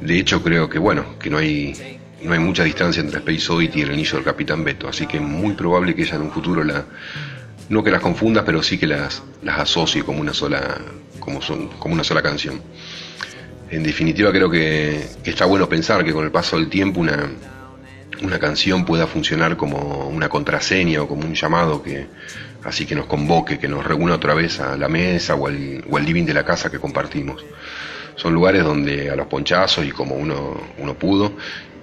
De 0.00 0.18
hecho, 0.18 0.42
creo 0.42 0.68
que 0.68 0.78
bueno, 0.78 1.18
que 1.18 1.28
no 1.28 1.38
hay, 1.38 1.98
no 2.22 2.32
hay 2.32 2.38
mucha 2.38 2.64
distancia 2.64 3.02
entre 3.02 3.18
Space 3.18 3.52
Oddity 3.52 3.80
y 3.80 3.82
el 3.82 3.92
inicio 3.92 4.16
del 4.16 4.24
Capitán 4.24 4.64
Beto, 4.64 4.88
así 4.88 5.06
que 5.06 5.18
es 5.18 5.22
muy 5.22 5.52
probable 5.54 5.94
que 5.94 6.02
ella 6.02 6.16
en 6.16 6.22
un 6.22 6.30
futuro 6.30 6.64
la, 6.64 6.84
no 7.68 7.84
que 7.84 7.90
las 7.90 8.00
confundas, 8.00 8.44
pero 8.44 8.62
sí 8.62 8.78
que 8.78 8.86
las, 8.86 9.22
las 9.42 9.60
asocie 9.60 10.02
como 10.02 10.20
una 10.20 10.32
sola, 10.32 10.78
como 11.18 11.42
son, 11.42 11.68
como 11.78 11.94
una 11.94 12.04
sola 12.04 12.22
canción. 12.22 12.62
En 13.70 13.82
definitiva, 13.82 14.32
creo 14.32 14.50
que, 14.50 15.06
que 15.22 15.30
está 15.30 15.44
bueno 15.44 15.68
pensar 15.68 16.04
que 16.04 16.12
con 16.12 16.24
el 16.24 16.30
paso 16.30 16.56
del 16.56 16.68
tiempo 16.68 17.00
una, 17.00 17.30
una 18.22 18.38
canción 18.38 18.84
pueda 18.86 19.06
funcionar 19.06 19.56
como 19.56 20.08
una 20.08 20.28
contraseña 20.28 21.02
o 21.02 21.08
como 21.08 21.26
un 21.26 21.34
llamado 21.34 21.82
que 21.82 22.06
así 22.64 22.86
que 22.86 22.94
nos 22.94 23.06
convoque, 23.06 23.58
que 23.58 23.68
nos 23.68 23.86
reúna 23.86 24.14
otra 24.14 24.34
vez 24.34 24.60
a 24.60 24.76
la 24.76 24.88
mesa 24.88 25.34
o 25.34 25.46
al, 25.46 25.84
o 25.88 25.96
al 25.96 26.04
living 26.04 26.24
de 26.24 26.34
la 26.34 26.44
casa 26.44 26.70
que 26.70 26.78
compartimos 26.78 27.44
son 28.20 28.34
lugares 28.34 28.62
donde 28.62 29.10
a 29.10 29.16
los 29.16 29.26
ponchazos 29.28 29.86
y 29.86 29.92
como 29.92 30.14
uno, 30.14 30.60
uno 30.76 30.94
pudo, 30.94 31.32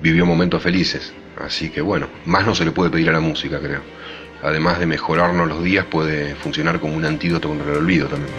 vivió 0.01 0.23
momentos 0.23 0.61
felices. 0.61 1.11
Así 1.35 1.69
que 1.69 1.81
bueno, 1.81 2.07
más 2.25 2.45
no 2.45 2.53
se 2.53 2.63
le 2.63 2.71
puede 2.71 2.91
pedir 2.91 3.09
a 3.09 3.13
la 3.13 3.19
música, 3.19 3.59
creo. 3.59 3.81
Además 4.43 4.79
de 4.79 4.85
mejorarnos 4.85 5.47
los 5.47 5.63
días, 5.63 5.85
puede 5.85 6.35
funcionar 6.35 6.79
como 6.79 6.95
un 6.95 7.05
antídoto 7.05 7.49
contra 7.49 7.71
el 7.71 7.77
olvido 7.79 8.07
también. 8.07 8.31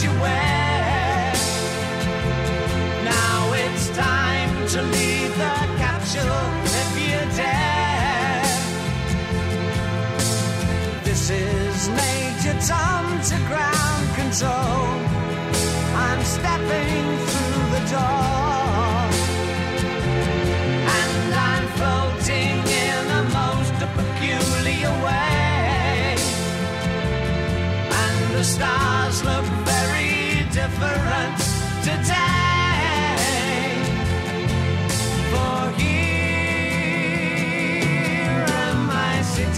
to 0.00 0.59
leave 4.78 5.36
the 5.36 5.54
capsule 5.82 6.46
if 6.62 6.90
you 6.96 7.18
dare. 7.36 8.44
This 11.02 11.28
is 11.28 11.88
Major 11.88 12.56
Tom 12.64 13.20
to 13.20 13.36
ground 13.48 14.06
control. 14.14 14.86
I'm 16.06 16.22
stepping 16.22 17.04
through 17.26 17.64
the 17.74 17.82
door. 17.90 19.10
And 20.98 21.34
I'm 21.50 21.66
floating 21.78 22.56
in 22.86 23.02
a 23.20 23.24
most 23.40 23.74
peculiar 23.98 24.92
way. 25.04 26.14
And 28.02 28.34
the 28.36 28.44
stars 28.44 29.24
look 29.24 29.46
very 29.66 30.44
different 30.52 31.29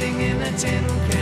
sitting 0.03 0.21
in 0.21 0.43
a 0.43 0.51
tin 0.59 0.85
can. 1.11 1.22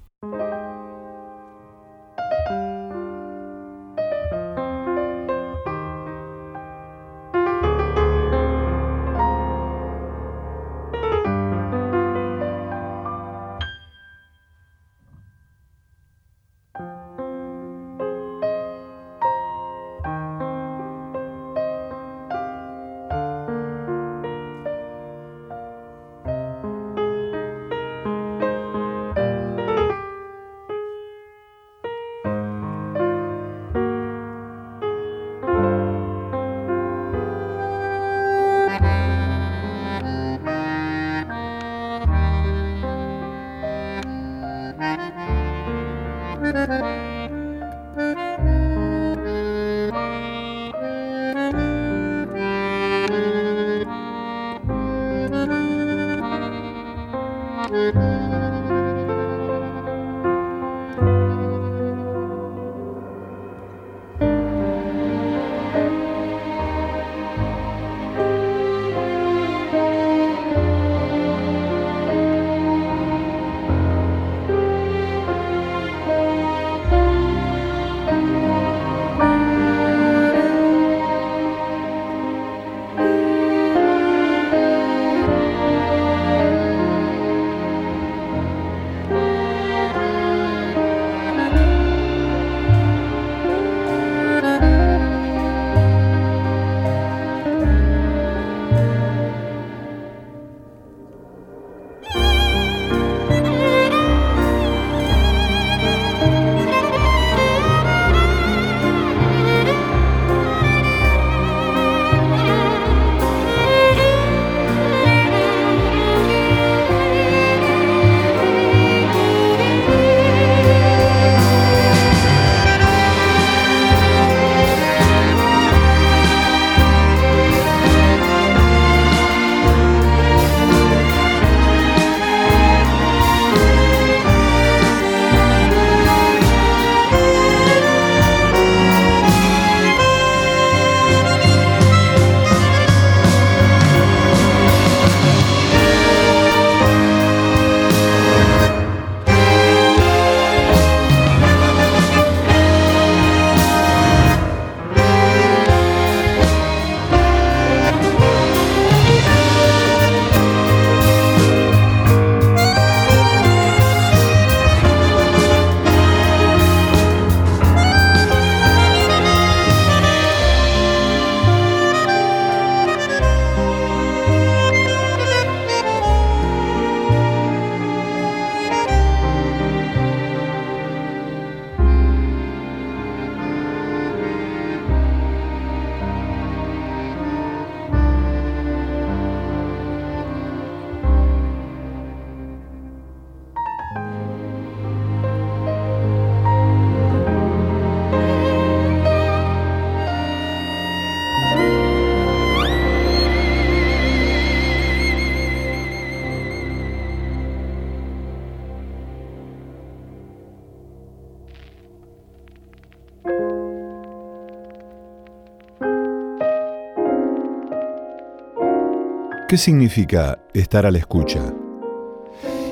¿Qué 219.51 219.57
significa 219.57 220.39
estar 220.53 220.85
a 220.85 220.91
la 220.91 220.97
escucha? 220.97 221.53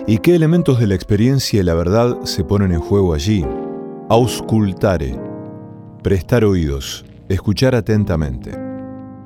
¿Y 0.07 0.19
qué 0.19 0.33
elementos 0.33 0.79
de 0.79 0.87
la 0.87 0.95
experiencia 0.95 1.59
y 1.59 1.63
la 1.63 1.73
verdad 1.73 2.21
se 2.23 2.45
ponen 2.45 2.71
en 2.71 2.79
juego 2.79 3.13
allí? 3.13 3.45
Auscultare, 4.07 5.19
prestar 6.01 6.45
oídos, 6.45 7.03
escuchar 7.27 7.75
atentamente. 7.75 8.57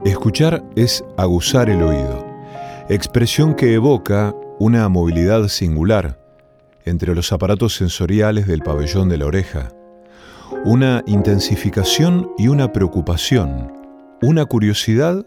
Escuchar 0.04 0.64
es 0.76 1.06
aguzar 1.16 1.70
el 1.70 1.84
oído, 1.84 2.26
expresión 2.90 3.54
que 3.54 3.76
evoca 3.76 4.34
una 4.58 4.90
movilidad 4.90 5.48
singular 5.48 6.20
entre 6.86 7.14
los 7.14 7.32
aparatos 7.32 7.76
sensoriales 7.76 8.48
del 8.48 8.62
pabellón 8.64 9.10
de 9.10 9.20
la 9.20 9.28
oreja, 9.28 9.70
una 10.66 11.04
intensificación 11.06 12.32
y 12.36 12.48
una 12.48 12.74
preocupación, 12.74 13.72
una 14.24 14.44
curiosidad 14.46 15.24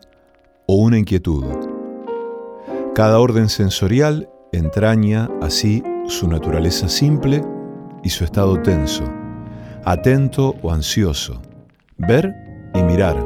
o 0.67 0.75
una 0.75 0.99
inquietud. 0.99 1.45
Cada 2.97 3.21
orden 3.21 3.51
sensorial 3.51 4.31
entraña 4.53 5.29
así 5.43 5.83
su 6.09 6.29
naturaleza 6.29 6.89
simple 6.89 7.43
y 8.03 8.09
su 8.09 8.25
estado 8.25 8.63
tenso, 8.63 9.05
atento 9.85 10.55
o 10.63 10.73
ansioso, 10.73 11.43
ver 11.99 12.33
y 12.75 12.83
mirar, 12.83 13.23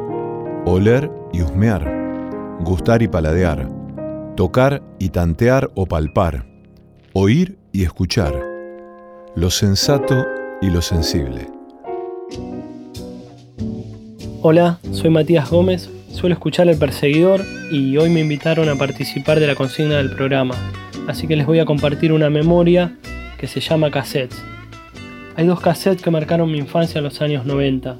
oler 0.66 1.08
y 1.32 1.42
husmear, 1.42 1.88
gustar 2.64 3.00
y 3.02 3.06
paladear, 3.06 3.68
tocar 4.34 4.82
y 4.98 5.10
tantear 5.10 5.70
o 5.76 5.86
palpar, 5.86 6.46
oír 7.12 7.56
y 7.70 7.84
escuchar, 7.84 8.34
lo 9.36 9.50
sensato 9.50 10.26
y 10.60 10.70
lo 10.70 10.82
sensible. 10.82 11.46
Hola, 14.42 14.80
soy 14.90 15.10
Matías 15.10 15.48
Gómez, 15.48 15.88
Suelo 16.12 16.34
escuchar 16.34 16.68
El 16.68 16.76
Perseguidor 16.76 17.44
y 17.70 17.96
hoy 17.96 18.10
me 18.10 18.20
invitaron 18.20 18.68
a 18.68 18.76
participar 18.76 19.40
de 19.40 19.46
la 19.46 19.54
consigna 19.54 19.96
del 19.96 20.10
programa, 20.10 20.54
así 21.06 21.26
que 21.26 21.36
les 21.36 21.46
voy 21.46 21.60
a 21.60 21.64
compartir 21.64 22.12
una 22.12 22.28
memoria 22.28 22.96
que 23.38 23.46
se 23.46 23.60
llama 23.60 23.90
Cassettes. 23.90 24.42
Hay 25.36 25.46
dos 25.46 25.60
cassettes 25.60 26.02
que 26.02 26.10
marcaron 26.10 26.50
mi 26.50 26.58
infancia 26.58 26.98
en 26.98 27.04
los 27.04 27.22
años 27.22 27.46
90, 27.46 27.98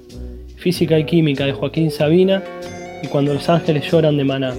Física 0.57 0.99
y 0.99 1.05
Química 1.05 1.47
de 1.47 1.53
Joaquín 1.53 1.91
Sabina 1.91 2.43
y 3.03 3.09
Cuando 3.09 3.35
los 3.35 3.49
ángeles 3.49 3.91
lloran 3.91 4.17
de 4.17 4.25
maná. 4.25 4.55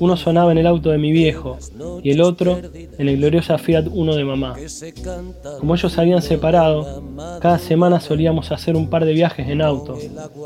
Uno 0.00 0.16
sonaba 0.16 0.52
en 0.52 0.58
el 0.58 0.66
auto 0.66 0.90
de 0.90 0.98
mi 0.98 1.12
viejo 1.12 1.58
y 2.02 2.10
el 2.10 2.20
otro 2.20 2.58
en 2.98 3.08
el 3.08 3.16
gloriosa 3.18 3.58
Fiat 3.58 3.86
Uno 3.90 4.14
de 4.14 4.24
mamá. 4.24 4.56
Como 5.60 5.74
ellos 5.74 5.92
se 5.92 6.00
habían 6.00 6.22
separado, 6.22 7.02
cada 7.40 7.58
semana 7.58 8.00
solíamos 8.00 8.52
hacer 8.52 8.76
un 8.76 8.88
par 8.88 9.04
de 9.04 9.12
viajes 9.12 9.48
en 9.48 9.62
auto, 9.62 9.98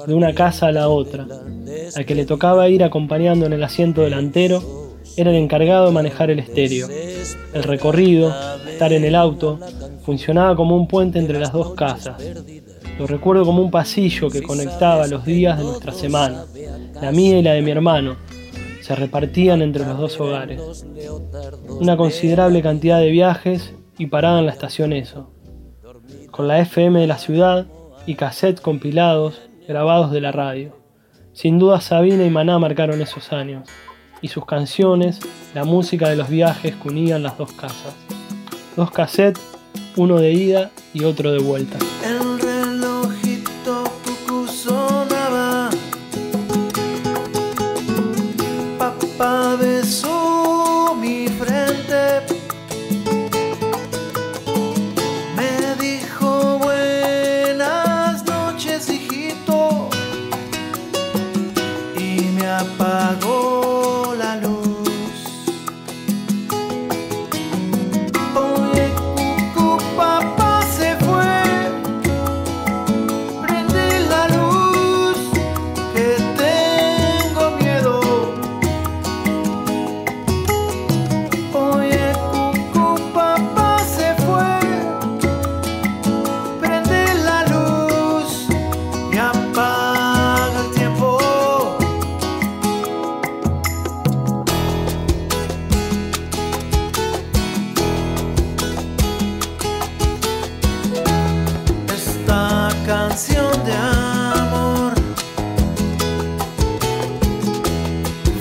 de 0.07 0.15
una 0.15 0.35
casa 0.35 0.69
a 0.69 0.73
la 0.73 0.89
otra. 0.89 1.27
Al 1.95 2.05
que 2.05 2.15
le 2.15 2.27
tocaba 2.27 2.69
ir 2.69 2.83
acompañando 2.83 3.47
en 3.47 3.53
el 3.53 3.63
asiento 3.63 4.03
delantero 4.03 4.91
era 5.17 5.31
el 5.31 5.37
encargado 5.37 5.87
de 5.87 5.93
manejar 5.93 6.31
el 6.31 6.39
estéreo. 6.39 6.89
El 7.53 7.63
recorrido, 7.63 8.35
estar 8.69 8.93
en 8.93 9.05
el 9.05 9.15
auto, 9.15 9.59
funcionaba 10.05 10.57
como 10.57 10.77
un 10.77 10.89
puente 10.89 11.19
entre 11.19 11.39
las 11.39 11.53
dos 11.53 11.75
casas. 11.75 12.17
Lo 13.01 13.07
recuerdo 13.07 13.47
como 13.47 13.63
un 13.63 13.71
pasillo 13.71 14.29
que 14.29 14.43
conectaba 14.43 15.07
los 15.07 15.25
días 15.25 15.57
de 15.57 15.65
nuestra 15.65 15.91
semana. 15.91 16.45
La 17.01 17.11
mía 17.13 17.39
y 17.39 17.43
la 17.43 17.55
de 17.55 17.63
mi 17.63 17.71
hermano 17.71 18.17
se 18.83 18.95
repartían 18.95 19.63
entre 19.63 19.87
los 19.87 19.97
dos 19.97 20.21
hogares. 20.21 20.85
Una 21.67 21.97
considerable 21.97 22.61
cantidad 22.61 23.01
de 23.01 23.09
viajes 23.09 23.73
y 23.97 24.05
parada 24.05 24.41
en 24.41 24.45
la 24.45 24.53
estación 24.53 24.93
ESO. 24.93 25.31
Con 26.31 26.47
la 26.47 26.61
FM 26.61 27.01
de 27.01 27.07
la 27.07 27.17
ciudad 27.17 27.69
y 28.05 28.17
cassettes 28.17 28.61
compilados 28.61 29.41
grabados 29.67 30.11
de 30.11 30.21
la 30.21 30.31
radio. 30.31 30.77
Sin 31.33 31.59
duda 31.59 31.81
Sabina 31.81 32.27
y 32.27 32.29
Maná 32.29 32.59
marcaron 32.59 33.01
esos 33.01 33.33
años. 33.33 33.67
Y 34.21 34.29
sus 34.29 34.45
canciones, 34.45 35.21
la 35.55 35.65
música 35.65 36.11
de 36.11 36.17
los 36.17 36.29
viajes 36.29 36.77
que 36.77 36.89
unían 36.89 37.23
las 37.23 37.39
dos 37.39 37.51
casas. 37.53 37.95
Dos 38.77 38.91
cassettes, 38.91 39.43
uno 39.97 40.19
de 40.19 40.33
ida 40.35 40.71
y 40.93 41.05
otro 41.05 41.33
de 41.33 41.39
vuelta. 41.39 41.79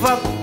Va 0.02 0.39